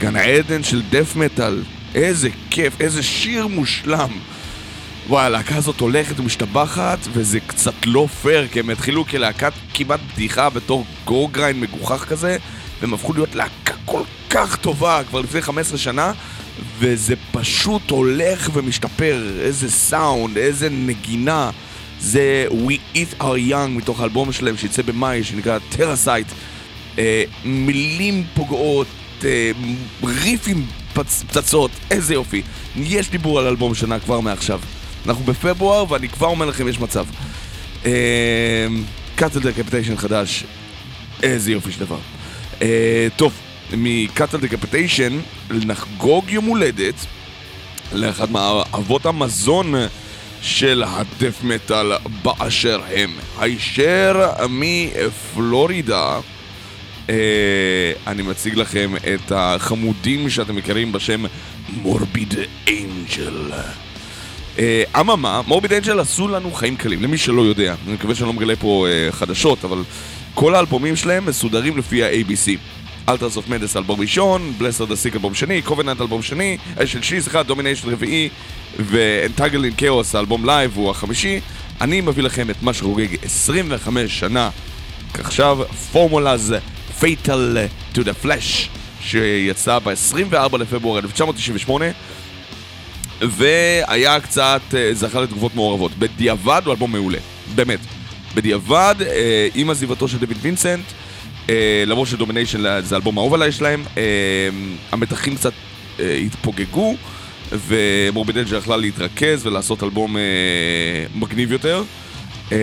[0.00, 1.62] גן עדן של death metal.
[1.94, 4.08] איזה כיף, איזה שיר מושלם.
[5.08, 10.50] וואי, הלהקה הזאת הולכת ומשתבחת, וזה קצת לא פייר, כי הם התחילו כלהקת כמעט בדיחה
[10.50, 12.36] בתור goregrind מגוחך כזה,
[12.80, 16.12] והם הפכו להיות להקה כל כך טובה כבר לפני 15 שנה,
[16.78, 19.22] וזה פשוט הולך ומשתפר.
[19.40, 21.50] איזה סאונד, איזה נגינה.
[22.00, 26.26] זה We Eat Our Young מתוך האלבום שלהם שיצא במאי, שנקרא Terrasite.
[26.98, 28.86] אה, מילים פוגעות,
[29.24, 29.50] אה,
[30.04, 32.42] ריפים פצ, פצצות, איזה יופי.
[32.76, 34.60] יש דיבור על אלבום שנה כבר מעכשיו.
[35.06, 37.06] אנחנו בפברואר ואני כבר אומר לכם יש מצב.
[39.16, 40.44] Cattle Decapitation חדש,
[41.22, 41.98] איזה יופי של דבר.
[42.62, 43.32] אה, טוב,
[43.72, 45.18] מ Cattle Decapitation
[45.50, 46.94] נחגוג יום הולדת
[47.92, 49.74] לאחד מאבות המזון
[50.42, 53.10] של הדף מטאל באשר הם.
[53.38, 56.20] הישר מפלורידה.
[57.10, 61.24] אה, אני מציג לכם את החמודים שאתם מכירים בשם
[61.82, 62.34] מורביד
[62.66, 63.52] אינג'ל.
[64.58, 67.74] אה, אממה, מורביד אינג'ל עשו לנו חיים קלים, למי שלא יודע.
[67.86, 69.82] אני מקווה שאני לא מגלה פה אה, חדשות, אבל
[70.34, 72.58] כל האלבומים שלהם מסודרים לפי ה-ABC.
[73.08, 76.86] Altars of Madness אלבום ראשון, Blessed Are the Sick אלבום שני, Covenant אלבום שני, אה,
[76.86, 78.28] שלישי, סליחה, Domination רביעי,
[78.78, 81.40] ו Entangled in Chaos האלבום live הוא החמישי.
[81.80, 84.50] אני מביא לכם את מה שחוגג 25 שנה
[85.14, 85.58] עכשיו,
[85.92, 86.54] Formulas
[86.98, 88.68] Fatal to the Flesh,
[89.00, 91.86] שיצא ב-24 לפברואר 1998.
[93.20, 95.92] והיה קצת, אה, זכה לתגובות מעורבות.
[95.98, 97.18] בדיעבד הוא אלבום מעולה,
[97.54, 97.80] באמת.
[98.34, 100.84] בדיעבד, אה, עם עזיבתו של דויד וינסנט,
[101.50, 103.84] אה, למרות ש Domination זה אלבום האהוב עליי שלהם,
[104.92, 105.52] המתחים קצת
[105.98, 106.96] התפוגגו,
[107.52, 110.22] ו Morbid Angel יכלה להתרכז ולעשות אלבום אה,
[111.14, 111.82] מגניב יותר.
[112.52, 112.58] אה,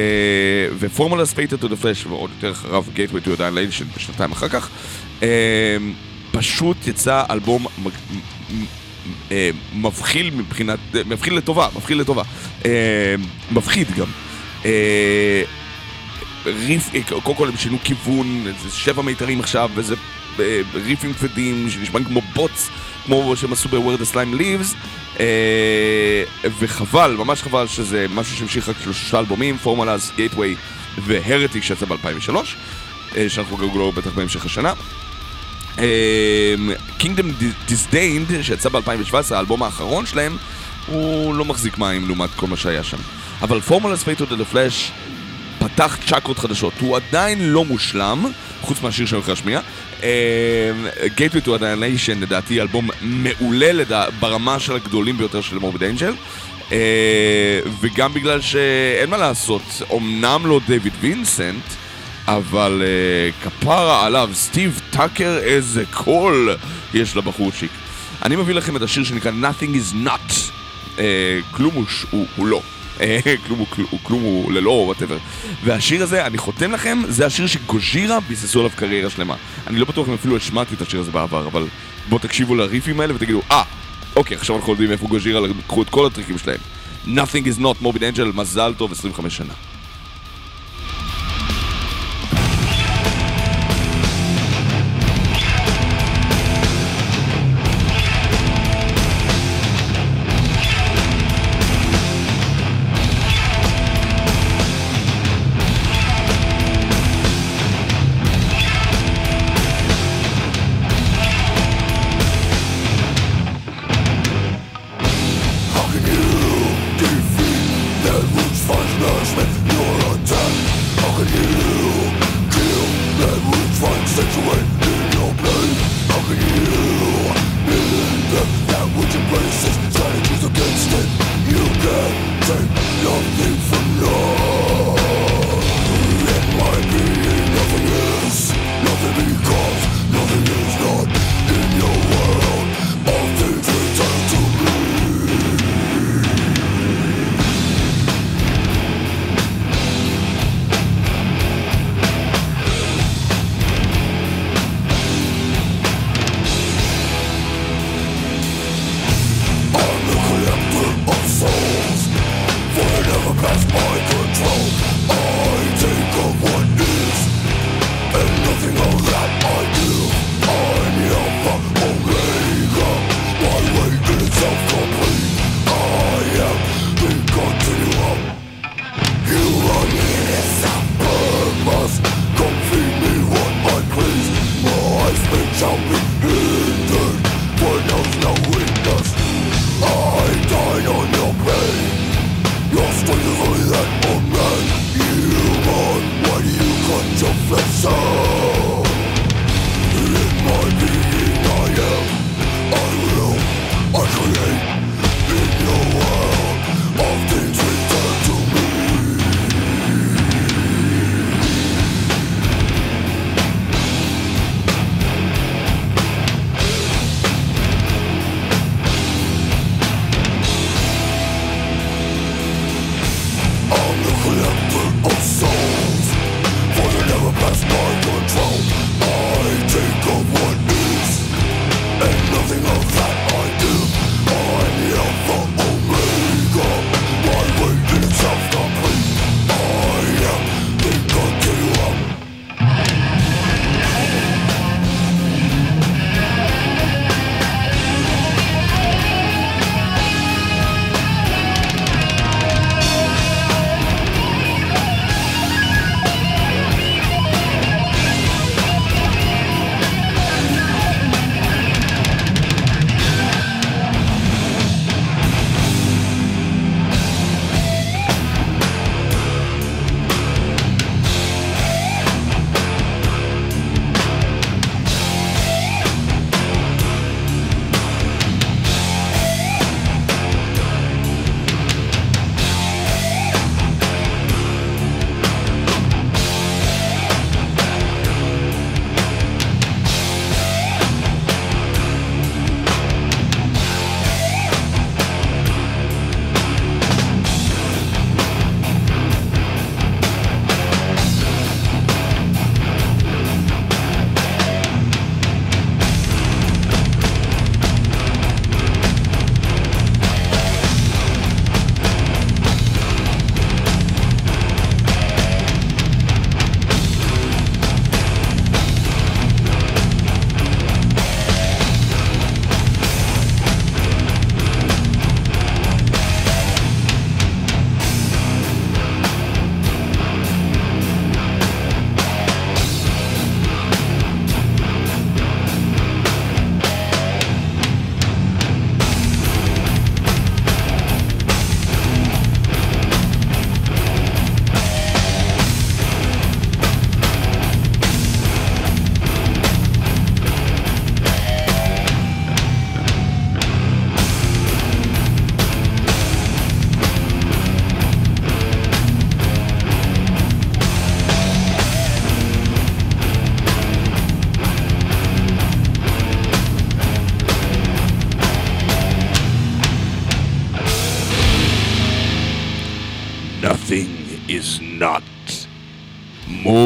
[0.79, 4.69] ו Formulas Fatal to the Flesh, ועוד יותר אחריו Gateway to Annihilation בשנתיים אחר כך,
[5.23, 5.77] אה,
[6.31, 7.91] פשוט יצא אלבום מג...
[9.31, 12.23] אה, מבחיל מבחינת, אה, מבחיל לטובה, מבחיל לטובה,
[12.65, 13.15] אה,
[13.51, 14.07] מפחיד גם.
[14.65, 15.43] אה,
[16.45, 19.95] ריף, אה, קודם כל הם שינו כיוון, זה שבע מיתרים עכשיו, וזה
[20.39, 22.69] אה, ריפים כבדים שנשמעים כמו בוץ,
[23.05, 24.75] כמו שהם עשו ב-Where the Slime Lives,
[25.19, 26.23] אה,
[26.59, 30.55] וחבל, ממש חבל שזה משהו שהמשיך רק שלושה אלבומים, פורמולאז, גייטווי
[30.97, 32.35] והרטיק שיצא ב-2003,
[33.15, 34.73] אה, שאנחנו חוגגו לו בטח בהמשך השנה.
[36.97, 37.31] קינגדום
[37.67, 40.37] Disdained, שיצא ב-2017, האלבום האחרון שלהם,
[40.85, 42.97] הוא לא מחזיק מים לעומת כל מה שהיה שם.
[43.41, 44.91] אבל Formulas Fatal to the Flesh
[45.65, 46.73] פתח צ'קרות חדשות.
[46.79, 48.25] הוא עדיין לא מושלם,
[48.61, 49.59] חוץ מהשיר שאני הולך להשמיע.
[51.17, 54.05] Gateway to Annihilation לדעתי אלבום מעולה לדע...
[54.19, 56.13] ברמה של הגדולים ביותר של Morbid Angel.
[57.81, 61.63] וגם בגלל שאין מה לעשות, אמנם לא דיוויד וינסנט,
[62.27, 66.55] אבל אה, כפרה עליו, סטיב טאקר, איזה קול
[66.93, 67.71] יש לבחורצ'יק.
[68.23, 70.33] אני מביא לכם את השיר שנקרא Nothing is not.
[70.97, 70.99] אה,
[71.51, 72.61] כלום הוא, הוא, הוא לא.
[73.47, 73.67] כלום הוא,
[74.03, 75.17] כלום, הוא ללא, או whatever.
[75.63, 79.35] והשיר הזה, אני חותם לכם, זה השיר ש Gojira ביססו עליו קריירה שלמה.
[79.67, 81.67] אני לא בטוח אם אפילו השמעתי את השיר הזה בעבר, אבל
[82.09, 83.63] בואו תקשיבו לריפים האלה ותגידו, אה,
[84.15, 86.59] אוקיי, עכשיו אנחנו יודעים איפה Gojira לקחו את כל הטריקים שלהם.
[87.05, 89.53] Nothing is not Morbid Angel, מזל טוב, 25 שנה.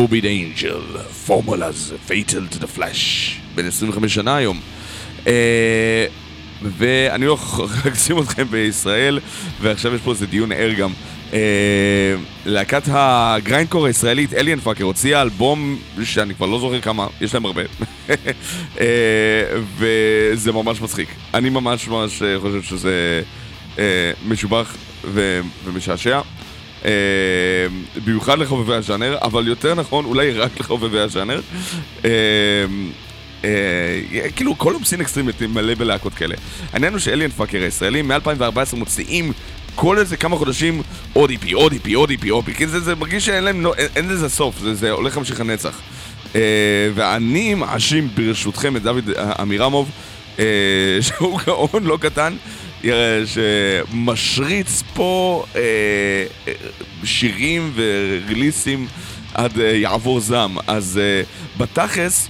[0.09, 0.79] Morbid Angel,
[1.25, 4.59] Formulas Fatal to the Flesh, בן 25 שנה היום.
[5.27, 6.05] אה,
[6.61, 7.37] ואני לא
[7.93, 9.19] אשים אתכם בישראל,
[9.61, 10.91] ועכשיו יש פה איזה דיון ער גם.
[11.33, 11.39] אה,
[12.45, 17.45] להקת ה grindcore הישראלית, Alien Fucker, הוציאה אלבום שאני כבר לא זוכר כמה, יש להם
[17.45, 17.61] הרבה.
[18.79, 18.85] אה,
[19.77, 21.09] וזה ממש מצחיק.
[21.33, 23.21] אני ממש ממש חושב שזה
[24.27, 24.75] משובח
[25.65, 26.21] ומשעשע.
[26.85, 26.91] אה,
[28.05, 31.41] במיוחד לחובבי הז'אנר, אבל יותר נכון, אולי רק לחובבי הז'אנר.
[32.05, 32.09] אה,
[33.45, 33.49] אה,
[34.35, 36.35] כאילו כל יום scene extreme מלא בלהקות כאלה.
[36.73, 39.31] העניין הוא ש Alien Fucker הישראלים מ-2014 מוציאים
[39.75, 40.81] כל איזה כמה חודשים
[41.13, 44.29] עוד EP, עוד EP, עוד EP, עוד EP, זה, מרגיש שאין להם, לא- אין, לזה
[44.29, 45.81] סוף, זה, הולך להמשיך לנצח.
[46.95, 49.09] ואני מאשים ברשותכם את דוד
[49.41, 49.91] אמירמוב,
[51.01, 52.35] שהוא גאון לא קטן,
[53.25, 55.61] שמשריץ פה אה,
[56.47, 56.53] אה,
[57.03, 58.87] שירים וריליסים
[59.33, 60.57] עד אה, יעבור זעם.
[60.67, 61.21] אז אה,
[61.57, 62.27] בתכלס,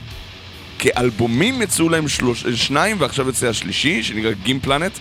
[0.80, 4.92] כאלבומים יצאו להם שלוש, שניים ועכשיו יצא השלישי שנקרא גים פלנט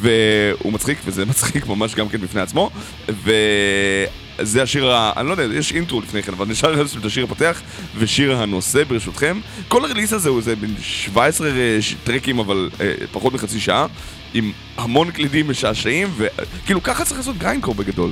[0.00, 2.70] והוא מצחיק וזה מצחיק ממש גם כן בפני עצמו.
[3.08, 5.12] וזה השיר, ה...
[5.16, 7.60] אני לא יודע, יש אינטרו לפני כן אבל נשאר את השיר הפותח
[7.98, 9.40] ושיר הנושא ברשותכם.
[9.68, 11.48] כל הריליס הזה הוא זה בין 17
[11.80, 13.86] ש- טרקים אבל אה, פחות מחצי שעה
[14.34, 18.10] עם המון קלידים משעשעים וכאילו ככה צריך לעשות גריינקור בגדול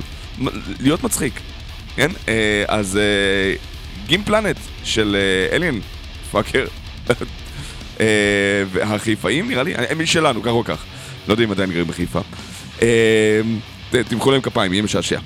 [0.79, 1.33] להיות מצחיק
[1.95, 2.11] כן?
[2.27, 3.53] אה, אז אה,
[4.07, 5.79] גים פלנט של אה, אליאן
[6.31, 6.65] פאקר
[7.99, 8.05] אה,
[8.71, 10.83] והחיפאים נראה לי, הם משלנו, כך או כך.
[11.27, 12.21] לא יודע אם עדיין גרים בחיפה.
[12.81, 13.41] אה,
[13.89, 15.19] תמחאו להם כפיים, יהיה משעשע.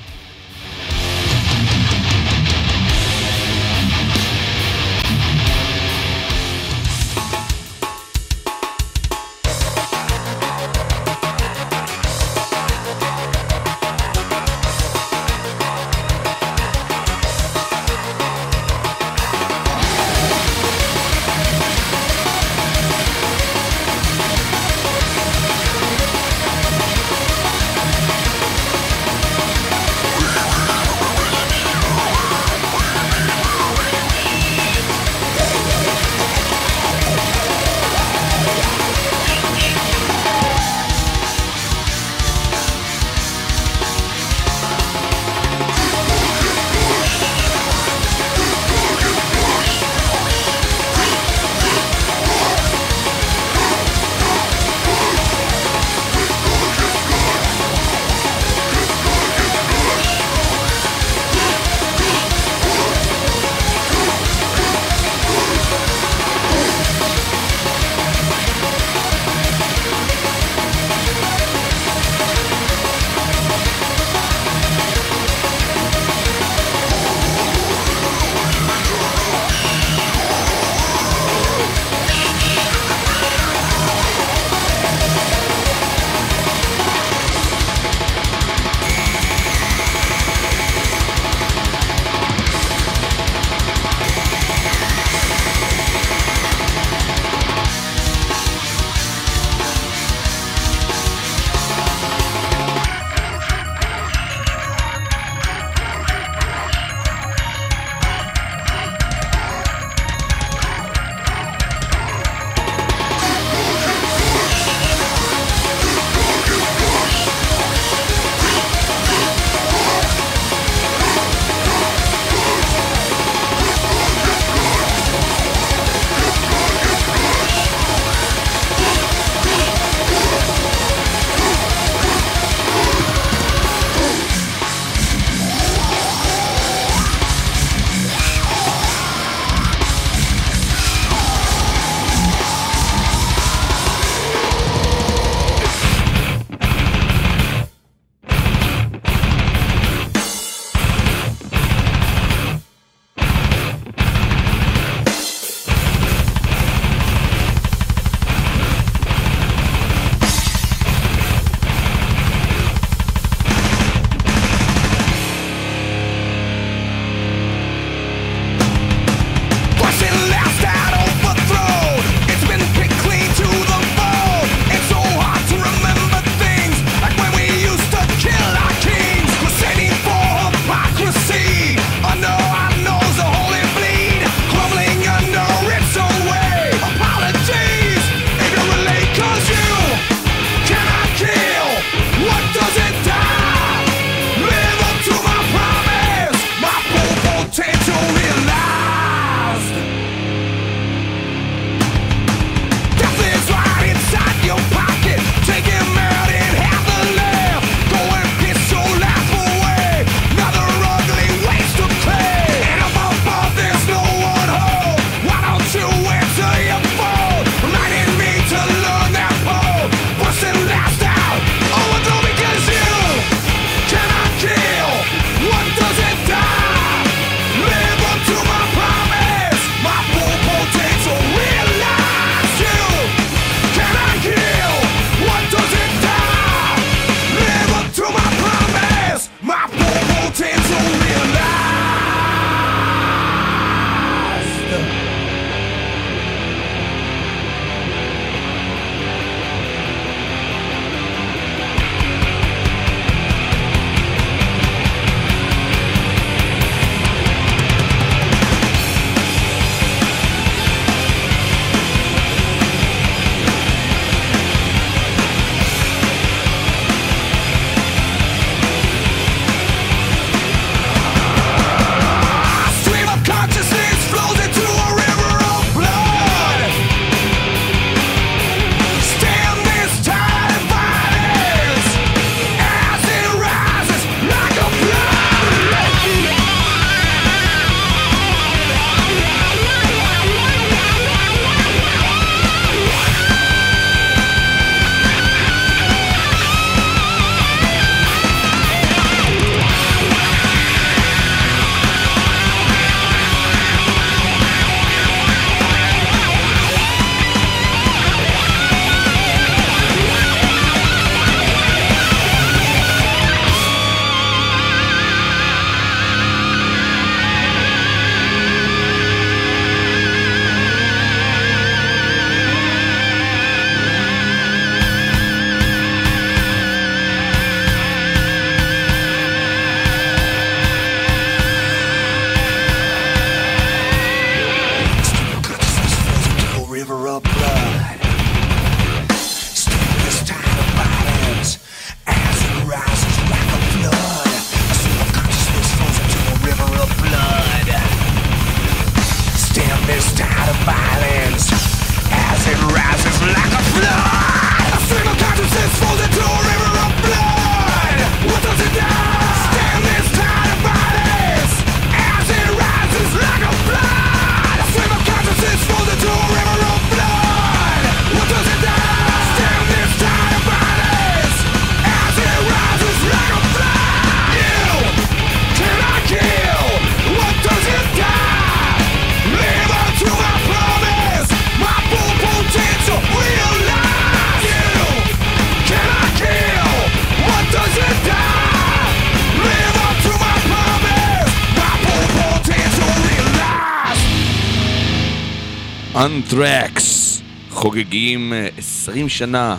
[396.24, 397.22] אנתרקס
[397.52, 399.58] חוגגים אה, 20 שנה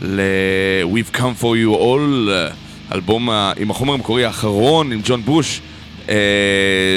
[0.00, 0.20] ל-
[0.94, 2.48] We've Come For You All, אה,
[2.92, 5.60] אלבום עם החומר המקורי האחרון עם ג'ון בוש,
[6.08, 6.14] אה,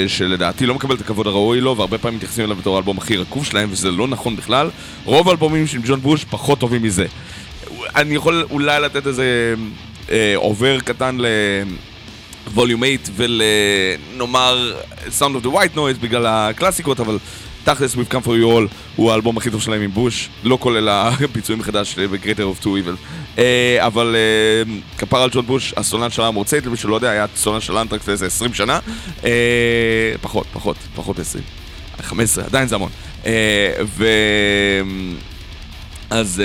[0.08, 3.44] שלדעתי לא מקבל את הכבוד הראוי לו, והרבה פעמים מתייחסים אליו בתור האלבום הכי רקוב
[3.44, 4.70] שלהם, וזה לא נכון בכלל.
[5.04, 7.06] רוב האלבומים של ג'ון בוש פחות טובים מזה.
[7.96, 9.54] אני יכול אולי לתת איזה
[10.10, 11.26] אה, עובר קטן ל...
[12.54, 14.72] ווליום 8 ולנאמר
[15.18, 17.18] Sound of the White Noise בגלל הקלאסיקות, אבל
[17.64, 20.88] תכלס We've Come For You All הוא האלבום הכי טוב שלהם עם בוש, לא כולל
[20.88, 22.96] הביצועים מחדש ב-Greater of Two Evil.
[23.38, 27.60] אה, אבל אה, כפר על ג'ון בוש, הסולן של המורצייט, למי שלא יודע, היה סולן
[27.60, 28.78] של אנטרקס לאיזה 20 שנה.
[29.24, 29.30] אה,
[30.20, 31.44] פחות, פחות, פחות 20.
[32.00, 32.90] 15, עדיין זה המון.
[33.82, 34.04] ו...
[36.10, 36.42] אז,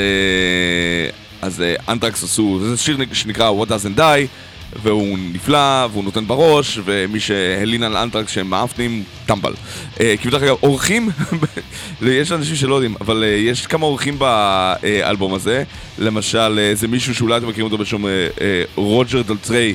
[1.41, 4.27] אז אנטרקס עשו, זה שיר שנקרא What Doesn't Die,
[4.81, 9.53] והוא נפלא, והוא נותן בראש, ומי שהלין על אנטרקס שהם מאפנים, טמבל.
[9.99, 11.10] אה, כי בדרך אגב, אורחים,
[12.02, 15.64] יש אנשים שלא יודעים, אבל אה, יש כמה אורחים באלבום הזה,
[15.97, 17.84] למשל, אה, זה מישהו שאולי אתם מכירים אותו
[18.41, 19.73] אה, רוג'ר דלטריי,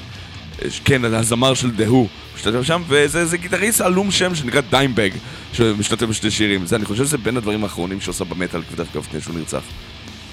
[0.84, 5.10] כן, הזמר של The Who, משתתף שם, וזה זה גיטריסט עלום שם שנקרא Dimebag,
[5.52, 6.66] שמשתתף בשני שירים.
[6.66, 9.62] זה, אני חושב שזה בין הדברים האחרונים שעושה במטאל, כלל לפני שהוא נרצח.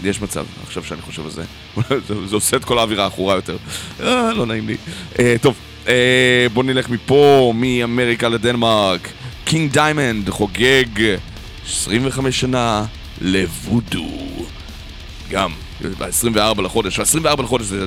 [0.04, 1.44] יש מצב, עכשיו שאני חושב על זה.
[2.28, 3.58] זה, עושה את כל האווירה העכורה יותר.
[4.00, 4.78] אה, לא נעים לי.
[5.20, 5.56] אה, טוב,
[5.88, 9.10] אה, בואו נלך מפה, מאמריקה לדנמרק.
[9.46, 10.86] King Diamond חוגג
[11.68, 12.86] 25 שנה
[13.22, 14.08] לוודו.
[15.30, 15.52] גם
[15.82, 17.86] ב-24 לחודש, ה-24 לחודש זה,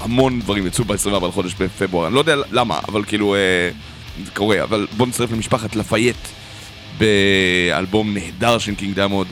[0.00, 3.36] המון דברים יצאו ב-24 לחודש בפברואר, אני לא יודע למה, אבל כאילו,
[4.24, 6.16] זה קורה, אבל בואו נצטרף למשפחת לפייט
[6.98, 9.28] באלבום נהדר של King Diamond,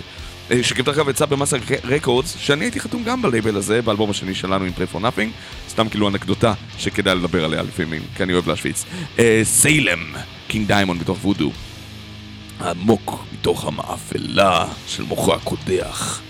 [0.52, 4.34] אה, שכתב אגב יצא ב Massacre Records, שאני הייתי חתום גם בלייבל הזה, באלבום השני
[4.34, 5.30] שלנו עם Pray for Nothing,
[5.68, 8.84] סתם כאילו אנקדוטה שכדאי לדבר עליה לפעמים, כי אני אוהב להשוויץ.
[9.42, 10.14] Salem,
[10.48, 11.52] King Diamond מתוך וודו,
[12.60, 16.20] עמוק מתוך המאפלה של מוחו הקודח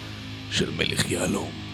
[0.50, 1.71] של מלך יהלום.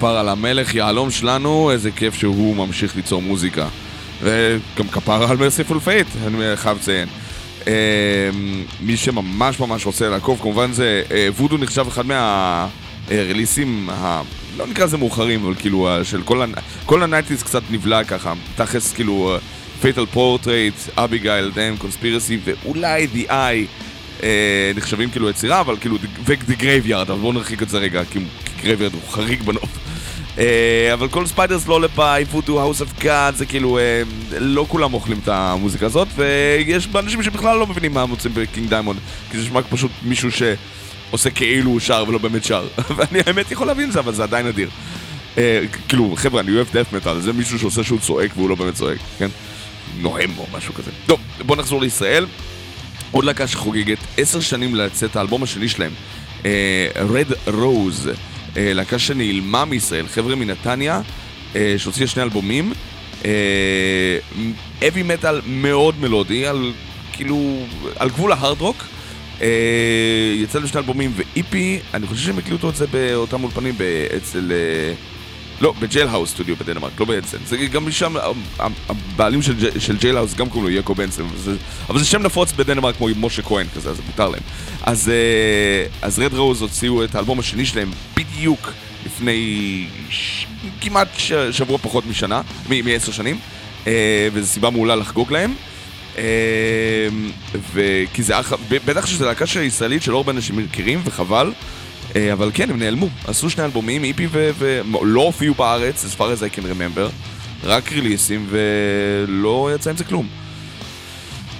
[0.00, 3.68] כפר על המלך יהלום שלנו, איזה כיף שהוא ממשיך ליצור מוזיקה.
[4.22, 7.08] וגם כפר על Mercyful Fate, אני חייב לציין.
[7.66, 7.72] אה,
[8.80, 14.22] מי שממש ממש רוצה לעקוב, כמובן זה, אה, וודו נחשב אחד מהרליסים, ה...
[14.56, 16.52] לא נקרא לזה מאוחרים, אבל כאילו, של כל, הנ...
[16.86, 18.32] כל ה nineties קצת נבלע ככה.
[18.56, 19.36] תכלס כאילו,
[19.80, 23.32] Fatal Portrait, Abigail, Them, Conspiracy, ואולי Eye.
[24.22, 28.18] אה, נחשבים כאילו יצירה, אבל כאילו, ו-The Graveyard, אבל בואו נרחיק את זה רגע, כי
[28.62, 29.79] Graveyard הוא חריג בנוף.
[30.40, 34.02] אה, אבל כל Spider's Lullabye, Voodoo, House of God, זה כאילו, אה,
[34.38, 38.68] לא כולם אוכלים את המוזיקה הזאת, ויש אנשים שבכלל לא מבינים מה מוצאים ב King
[38.68, 38.98] Diamond,
[39.30, 43.66] כי זה נשמע פשוט מישהו שעושה כאילו הוא שר ולא באמת שר, ואני האמת יכול
[43.66, 44.70] להבין את זה, אבל זה עדיין אדיר.
[45.38, 48.74] אה, כאילו, חבר'ה, אני אוהב death metal, זה מישהו שעושה שהוא צועק והוא לא באמת
[48.74, 49.28] צועק, כן?
[50.00, 50.90] נוהם או משהו כזה.
[51.06, 52.26] טוב, בואו נחזור לישראל.
[53.10, 55.92] עוד להקה שחוגגת עשר שנים לצאת האלבום השני שלהם,
[56.94, 58.08] Red Rose,
[58.56, 61.00] להקה שנעלמה מישראל, חבר'ה מנתניה,
[61.56, 62.72] אה, שהוציאה שני אלבומים,
[64.88, 66.72] heavy metal מאוד מלודי, על
[67.12, 67.66] כאילו,
[67.96, 68.84] על גבול ה hard rock.
[69.42, 69.46] אה,
[70.36, 73.74] יצא להם שני אלבומים ו EP, אני חושב שהם הקליטו את זה באותם אולפנים
[74.16, 74.52] אצל...
[75.60, 77.38] אה, לא, ב Jailhouse Studio בדנמרק, לא באנסן.
[77.46, 81.22] זה גם משם, ה- הבעלים של, של Jailhouse גם קוראים לו יעקב הנסן,
[81.88, 84.42] אבל זה, שם נפוץ בדנמרק כמו משה כהן כזה, אז מותר להם.
[84.82, 88.72] אז, אה, אז רד רוז הוציאו את האלבום השני שלהם בדיוק
[89.06, 90.46] לפני ש...
[90.80, 91.32] כמעט ש...
[91.32, 92.42] שבוע פחות משנה,
[92.84, 93.38] מעשר שנים,
[93.86, 95.54] אה, וזו סיבה מעולה לחגוג להם.
[96.18, 97.08] אה,
[97.72, 98.52] וכי זה אח...
[98.68, 101.52] בטח שזו להקה ישראלית שלא הרבה אנשים מכירים, וחבל.
[102.16, 103.08] אה, אבל כן, הם נעלמו.
[103.26, 104.26] עשו שני אלבומים, איפי
[104.58, 107.10] ולא הופיעו בארץ, as far as I can remember.
[107.64, 110.28] רק ריליסים, ולא יצא עם זה כלום.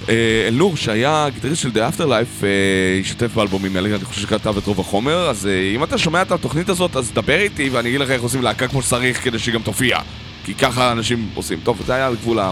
[0.09, 4.67] אה, אלנור, שהיה גיטריסט של The Afterlife, אה, השתתף באלבומים האלה, אני חושב שכתב את
[4.67, 8.11] רוב החומר, אז אם אתה שומע את התוכנית הזאת, אז דבר איתי ואני אגיד לך
[8.11, 9.99] איך עושים להקה כמו שצריך כדי שהיא גם תופיע.
[10.45, 11.61] כי ככה אנשים עושים.
[11.63, 12.51] טוב, זה היה על גבול ה...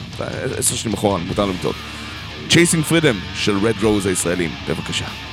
[0.57, 1.77] עשר שנים אחורה, מותר לטעות.
[2.51, 5.28] Chasing Freedom של Red Rose הישראלים, בבקשה.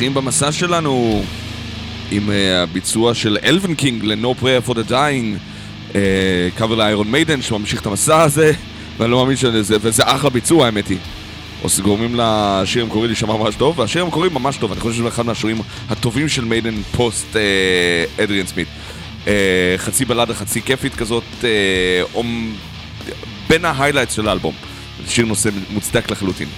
[0.00, 1.22] ממשיכים במסע שלנו
[2.10, 5.38] עם אה, הביצוע של Elvenking ל-No Prayer for the Dying,
[6.58, 8.52] קאבר ל Iron Maiden שממשיך את המסע הזה,
[8.98, 10.98] ואני לא מאמין שזה, וזה אחלה ביצוע האמת היא.
[11.62, 15.26] או שגורמים לשיר המקורי להישמע ממש טוב, והשיר המקורי ממש טוב, אני חושב שזה אחד
[15.26, 17.36] מהשירים הטובים של Maiden post
[18.20, 18.68] אדריאן סמית.
[19.26, 22.54] אה, חצי בלדה, חצי כיפית כזאת, אה, אומ...
[23.48, 24.54] בין ה highlights של האלבום.
[25.08, 26.48] שיר נושא מוצדק לחלוטין.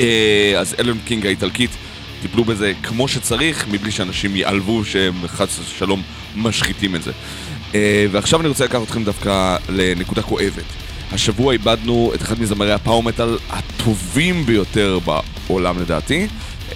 [0.00, 1.70] אה, אז Elvenking האיטלקית
[2.26, 6.02] טיפלו בזה כמו שצריך, מבלי שאנשים ייעלבו שהם חס ושלום
[6.36, 7.12] משחיתים את זה.
[7.74, 10.64] אה, ועכשיו אני רוצה לקחת אתכם דווקא לנקודה כואבת.
[11.12, 14.98] השבוע איבדנו את אחד מזמרי ה power metal הטובים ביותר
[15.48, 16.26] בעולם לדעתי,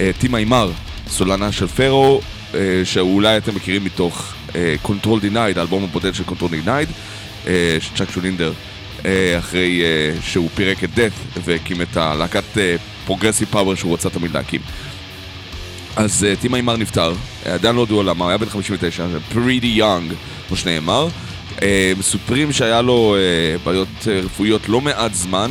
[0.01, 0.73] אה, טים איימר,
[1.09, 2.21] סולנה של Pharaoh,
[2.55, 4.35] אה, שאולי אתם מכירים מתוך
[4.83, 6.89] Control Denied, האלבום הבודד של Control Denied,
[7.81, 8.53] שצ'אק שולדינר
[9.07, 9.83] אה, אחרי
[10.23, 11.13] שהוא פירק את Death
[11.45, 12.45] והקים את הלהקת
[13.07, 14.61] progressive power שהוא רצה תמיד להקים.
[16.01, 17.13] אז uh, טים איימר נפטר,
[17.47, 20.13] אה, עדיין לא ידוע למה, הוא היה בן 59, pretty young,
[20.49, 21.09] כמו שנאמר.
[21.57, 21.63] Uh,
[21.99, 23.17] מסופרים שהיה לו
[23.65, 23.89] בעיות
[24.25, 25.51] רפואיות לא מעט זמן,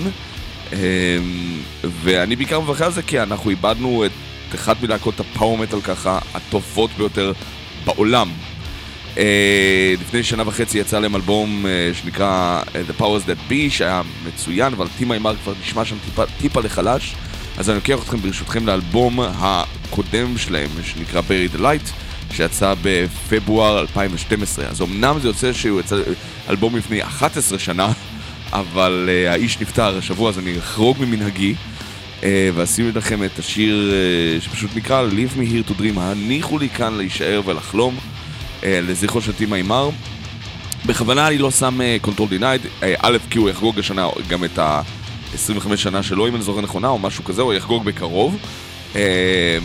[1.83, 4.11] ואני בעיקר מברך על זה כי אנחנו איבדנו את
[4.55, 7.31] אחת מלהקות ה power metal ככה הטובות ביותר
[7.85, 8.31] בעולם.
[10.01, 15.13] לפני שנה וחצי יצא להם אלבום שנקרא The Powers That Be, שהיה מצוין, אבל טימה
[15.13, 17.15] אימר כבר נשמע שם טיפה, טיפה לחלש.
[17.59, 21.91] אז אני לוקח אתכם ברשותכם לאלבום הקודם שלהם, שנקרא Bury the Light,
[22.33, 24.65] שיצא בפברואר 2012.
[24.65, 25.95] אז אמנם זה יוצא שהוא יצא
[26.49, 27.91] אלבום לפני 11 שנה,
[28.53, 31.55] אבל uh, האיש נפטר השבוע, אז אני אחרוג ממנהגי.
[32.19, 32.23] Uh,
[32.55, 33.91] ואשים לכם את השיר
[34.39, 37.97] uh, שפשוט נקרא Leave me here to dream, הניחו לי כאן להישאר ולחלום,
[38.61, 39.89] uh, לזכרו של טים איימר.
[40.85, 44.59] בכוונה אני לא שם Control Denied, א', כי הוא יחגוג השנה גם את
[45.33, 48.37] ה-25 שנה שלו, אם אני זוכר נכונה, או משהו כזה, הוא יחגוג בקרוב.
[48.95, 49.57] אה,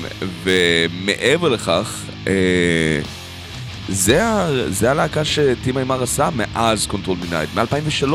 [0.43, 3.01] ומעבר לכך, אה,
[3.89, 4.23] זה,
[4.69, 8.13] זה הלהקה שטים איימר עשה מאז Control Denied, מ-2003.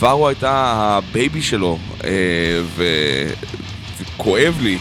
[0.00, 2.10] Pharaoh הייתה ה baby שלו, אה,
[2.76, 4.78] וכואב לי,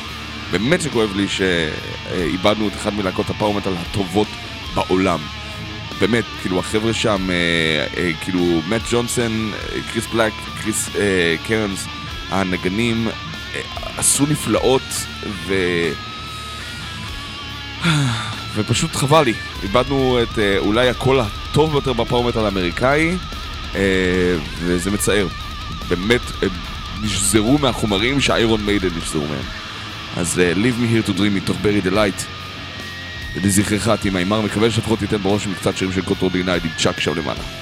[0.52, 4.28] באמת שכואב לי שאיבדנו את אחד מלהקות הפאורמטל הטובות
[4.76, 5.20] בעולם.
[6.00, 7.36] באמת, כאילו החבר'ה שם, אה,
[7.98, 11.86] אה, כאילו מאט ג'ונסון, אה, קריס בלק, קריס אה, קרנס,
[12.30, 13.62] הנגנים אה,
[13.98, 15.06] עשו נפלאות
[15.48, 15.54] ו...
[18.56, 23.18] ופשוט חבל לי, איבדנו את אה, אולי הקול הטוב ביותר בפאורמטל האמריקאי
[23.76, 23.82] אה,
[24.60, 25.28] וזה מצער.
[25.90, 26.50] באמת, הם
[27.02, 29.46] נשזרו מהחומרים ש Iron Maiden נשזרו מהם.
[30.18, 32.22] אז אה, Leave me here to dream מתוך Bury the Light.
[33.36, 36.02] לזכרך, טים איימר, מקווה שלפחות תיתן בראש מקצת שירים של
[36.64, 37.59] עם צ'אק שם למעלה.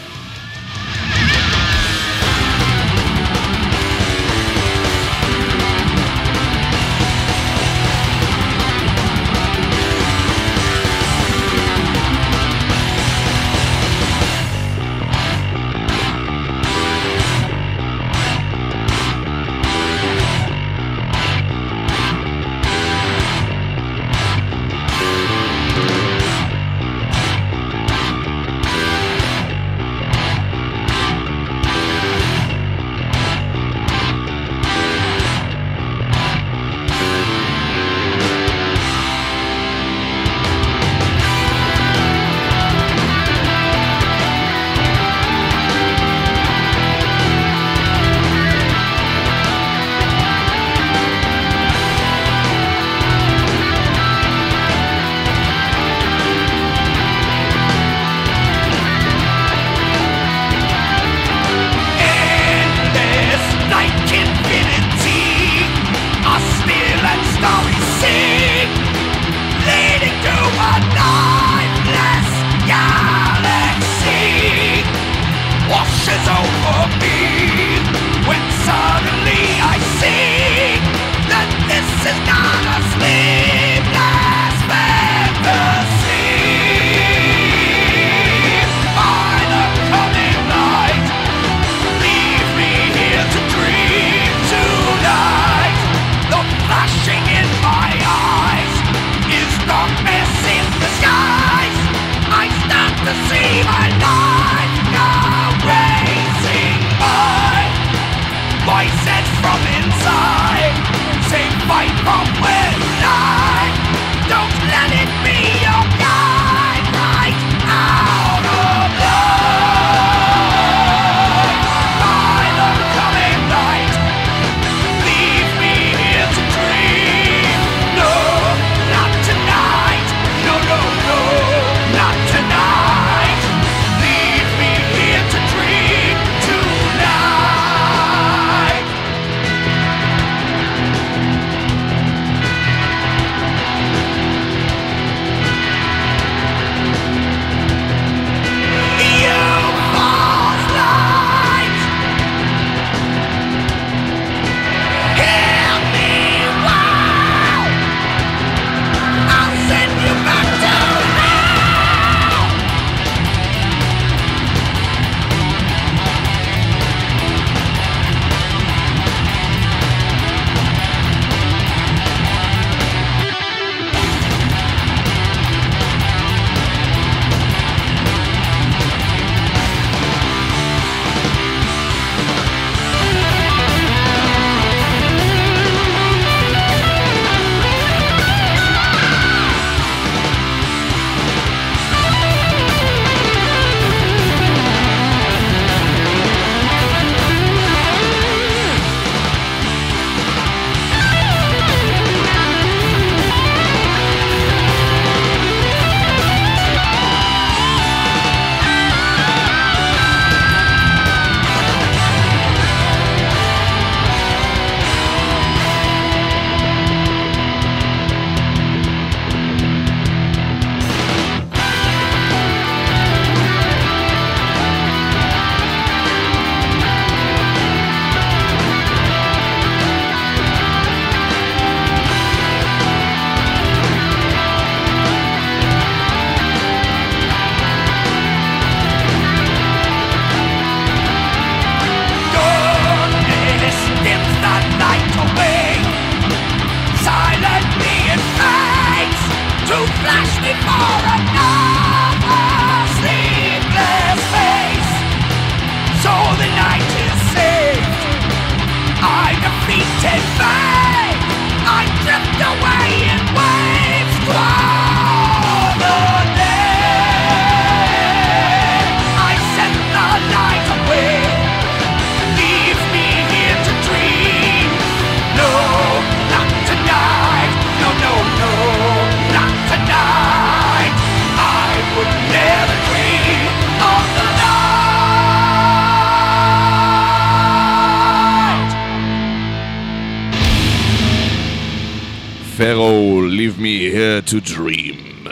[294.38, 295.30] To dream.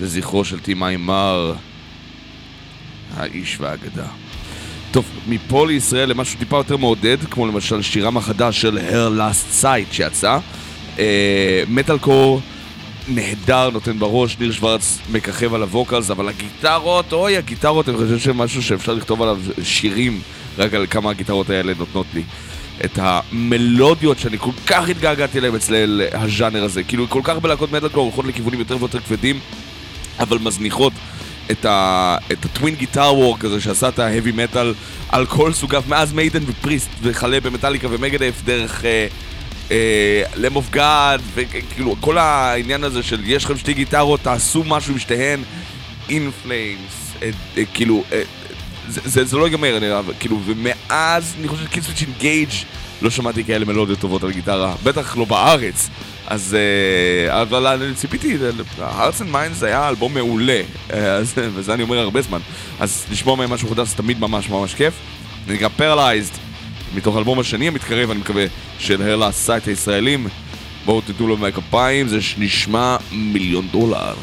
[0.00, 1.54] לזכרו של תימאי מר,
[3.16, 4.06] האיש והאגדה.
[4.90, 9.94] טוב, מפה לישראל למשהו טיפה יותר מעודד, כמו למשל שירם החדש של Her Last Sight
[9.94, 10.38] שיצא.
[11.68, 12.40] מטאל קור
[13.08, 18.62] נהדר, נותן בראש, ניר שוורץ מככב על הווקלס, אבל הגיטרות, אוי, הגיטרות, אני חושב שמשהו
[18.62, 20.20] שאפשר לכתוב עליו שירים,
[20.58, 22.22] רק על כמה הגיטרות האלה נותנות לי.
[22.84, 26.82] את המלודיות שאני כל כך התגעגעתי אליהם אצל הז'אנר הזה.
[26.82, 29.40] כאילו, כל כך בלהקות מטאל קור הולכות לכיוונים יותר ויותר כבדים,
[30.20, 30.92] אבל מזניחות
[31.50, 34.74] את, ה, את ה twin guitar work הזה שעשה את ה heavy metal
[35.08, 38.84] על כל סוגיו, מאז Maiden ו Priest וכלה במטאליקה ו Megadeth דרך
[40.36, 44.98] Lamb of God וכאילו כל העניין הזה של יש לכם שתי גיטרות, תעשו משהו עם
[44.98, 45.42] שתיהן
[46.08, 47.14] In Flames,
[47.74, 48.22] כאילו אה,
[48.88, 49.86] זה, זה, זה לא ייגמר, אני,
[50.20, 52.50] כאילו, ומאז, אני חושב ש Killswitch Engage
[53.02, 55.88] לא שמעתי כאלה מלודיות טובות על גיטרה, בטח לא בארץ.
[56.26, 58.36] אז, אה, אבל אני ציפיתי,
[58.78, 60.60] Hearts and Minds היה אלבום מעולה,
[60.92, 62.38] אה, אז, וזה אני אומר הרבה זמן.
[62.80, 64.94] אז לשמוע מהם משהו חדש זה תמיד ממש ממש כיף.
[65.46, 66.32] זה נקרא Paralyzed,
[66.94, 68.44] מתוך האלבום השני המתקרב, אני מקווה,
[68.78, 70.26] של Her Last Sight הישראלים.
[70.84, 74.14] בואו תיתנו לו מהכפיים, זה נשמע מיליון דולר.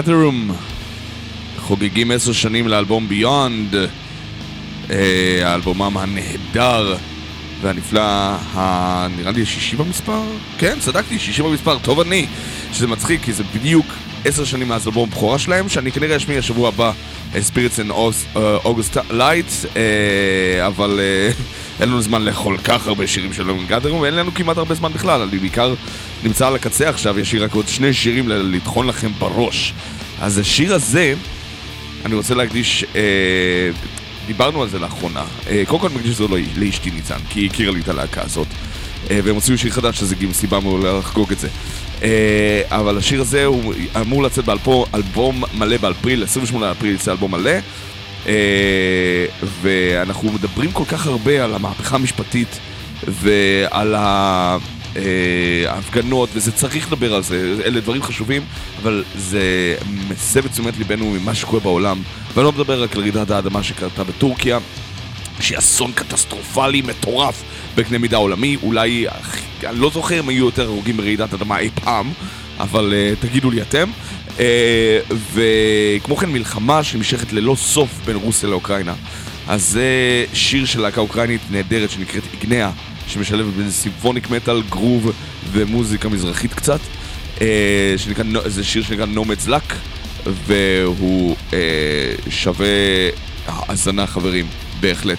[0.00, 0.50] גאדרום
[1.58, 3.74] חוגגים עשר שנים לאלבום ביונד,
[5.42, 6.96] האלבומם הנהדר
[7.60, 8.36] והנפלא.
[9.16, 10.22] נראה לי השישי במספר?
[10.58, 12.26] כן, צדקתי, שישי במספר, טוב אני,
[12.72, 13.86] שזה מצחיק כי זה בדיוק
[14.24, 16.92] עשר שנים מאז אלבום הבכורה שלהם, שאני כנראה אשמיע השבוע הבא,
[17.34, 17.92] אה, Spirits in
[18.64, 21.30] August Light, אה, אבל אה,
[21.80, 24.92] אין לנו זמן לכל כך הרבה שירים של לונג גאדרום, ואין לנו כמעט הרבה זמן
[24.92, 25.74] בכלל, אני בעיקר
[26.24, 29.74] נמצא על הקצה עכשיו, יש לי רק עוד שני שירים לטחון לכם בראש.
[30.20, 31.14] אז השיר הזה,
[32.04, 33.00] אני רוצה להקדיש, אה,
[34.26, 35.24] דיברנו על זה לאחרונה.
[35.50, 37.88] אה, קודם כל אני מקדיש את זה לא- לאשתי ניצן, כי היא הכירה לי את
[37.88, 38.46] הלהקה הזאת.
[39.10, 41.48] אה, והם הוציאו שיר חדש, אז הגיעו סיבה מעולה לחגוג את זה.
[42.02, 47.30] אה, אבל השיר הזה הוא אמור לצאת באלבום אלבום מלא באפריל, 28 באפריל יצא אלבום
[47.30, 47.50] מלא.
[48.26, 48.32] אה,
[49.62, 52.58] ואנחנו מדברים כל כך הרבה על המהפכה המשפטית
[53.08, 54.56] ועל ה...
[54.96, 55.02] אה,
[55.66, 58.42] ההפגנות, וזה צריך לדבר על זה, אלה דברים חשובים,
[58.82, 59.76] אבל זה
[60.08, 62.02] מסב את תשומת ליבנו ממה שקורה בעולם.
[62.34, 64.58] ואני לא מדבר רק על רעידת האדמה שקרתה בטורקיה,
[65.40, 67.42] שהיא אסון קטסטרופלי מטורף
[67.74, 69.06] בקנה מידה עולמי, אולי,
[69.64, 72.12] אני לא זוכר אם היו יותר הרוגים ברעידת אדמה אי פעם,
[72.60, 73.90] אבל uh, תגידו לי אתם.
[74.36, 74.40] Uh,
[75.34, 78.94] וכמו כן מלחמה שנמשכת ללא סוף בין רוסיה לאוקראינה.
[79.48, 82.70] אז זה שיר של להקה אוקראינית נהדרת שנקראת איגניה,
[83.10, 85.12] שמשלבת בין סימפוניק מטאל, גרוב
[85.52, 86.80] ומוזיקה מזרחית קצת.
[87.36, 87.40] Uh,
[87.96, 89.74] שנקרא, זה שיר שנקרא נומדס לק,
[90.26, 91.54] והוא uh,
[92.30, 92.66] שווה
[93.46, 94.46] האזנה חברים,
[94.80, 95.18] בהחלט.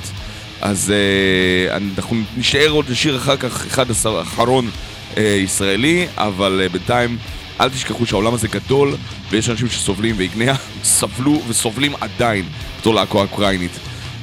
[0.61, 4.69] אז uh, אנחנו נשאר עוד לשיר אחר כך, אחד עשר אחרון
[5.13, 7.18] uh, ישראלי, אבל uh, בינתיים
[7.59, 8.95] אל תשכחו שהעולם הזה גדול
[9.30, 12.45] ויש אנשים שסובלים ואיגניה סבלו וסובלים עדיין
[12.80, 13.72] בתור להקה אוקראינית.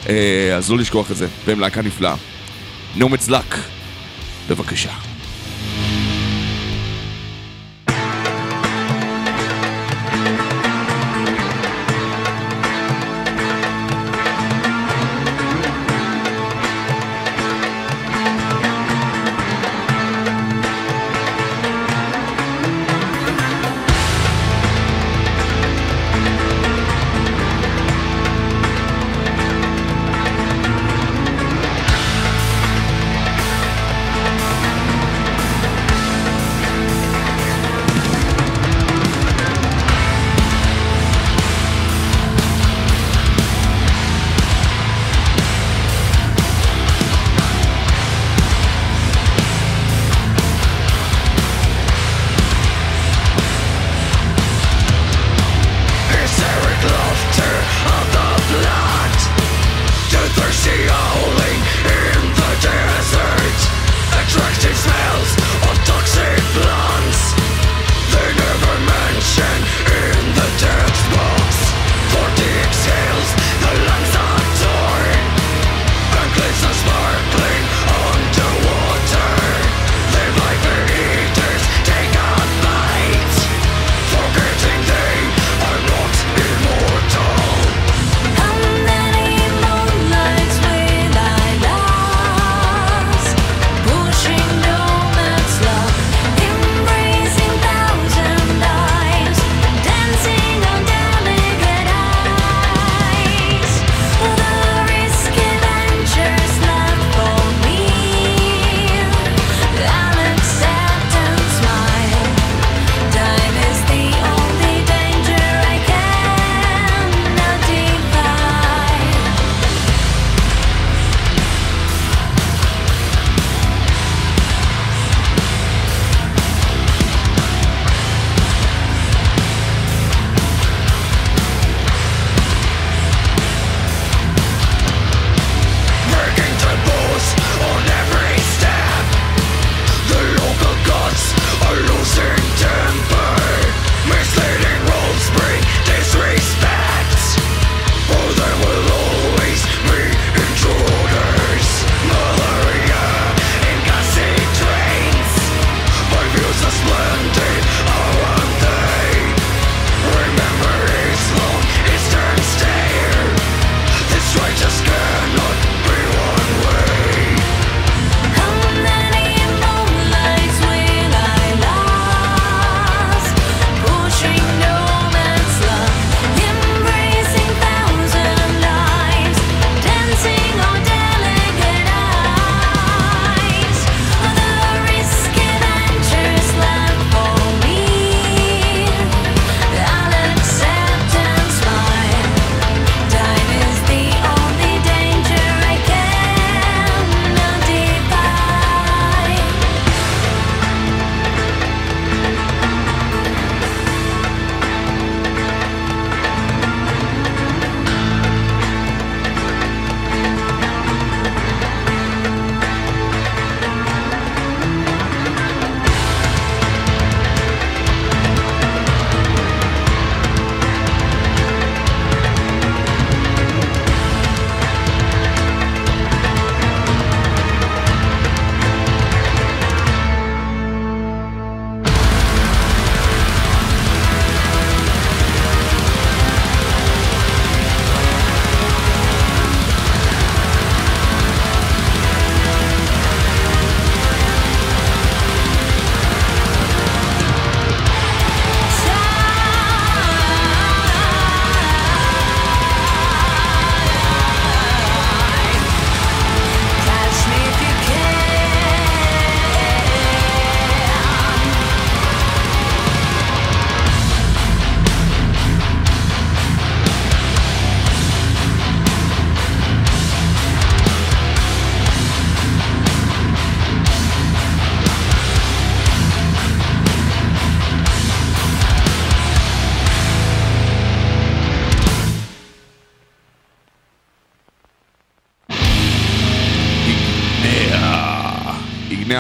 [0.04, 0.08] Uh,
[0.56, 2.14] אז לא לשכוח את זה, והם להקה נפלאה.
[2.96, 3.56] נומץ לק,
[4.48, 5.07] בבקשה.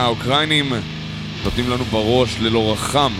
[0.08, 0.72] האוקראינים
[1.44, 3.12] נותנים לנו בראש ללא רחם.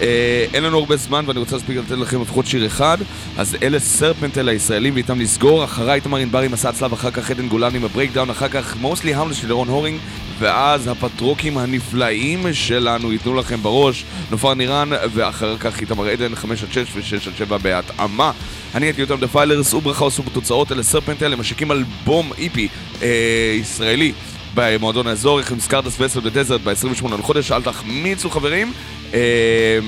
[0.00, 2.98] אה, אין לנו הרבה זמן ואני רוצה להספיק לתת לכם לפחות שיר אחד.
[3.38, 7.48] אז אלה סרפנטל הישראלים ואיתם נסגור אחריי איתמר ענבר עם מסע הצלב אחר כך עדן
[7.48, 9.98] גולן עם הברייקדאון אחר כך מוסלי המלס של ירון הורינג
[10.38, 14.04] ואז הפטרוקים הנפלאים שלנו ייתנו לכם בראש.
[14.30, 18.32] נופר נירן ואחר כך איתמר עדן 5 עד 6 ו-6 עד 7 בהתאמה.
[18.74, 20.72] אני הייתי אותם דה פיילרס וברכה עשו בתוצאות.
[20.72, 22.68] אלה סרפנטל הם משיקים אלבום איפי
[23.02, 24.12] אה, ישראלי
[24.54, 28.72] במועדון האזור, עם סקרדס וסל בדזרט ב-28 לחודש, אל תחמיצו חברים.
[29.14, 29.78] אה,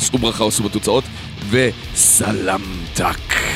[0.00, 1.04] שאו ברכה, עשו בתוצאות,
[1.50, 3.53] וסלמתק.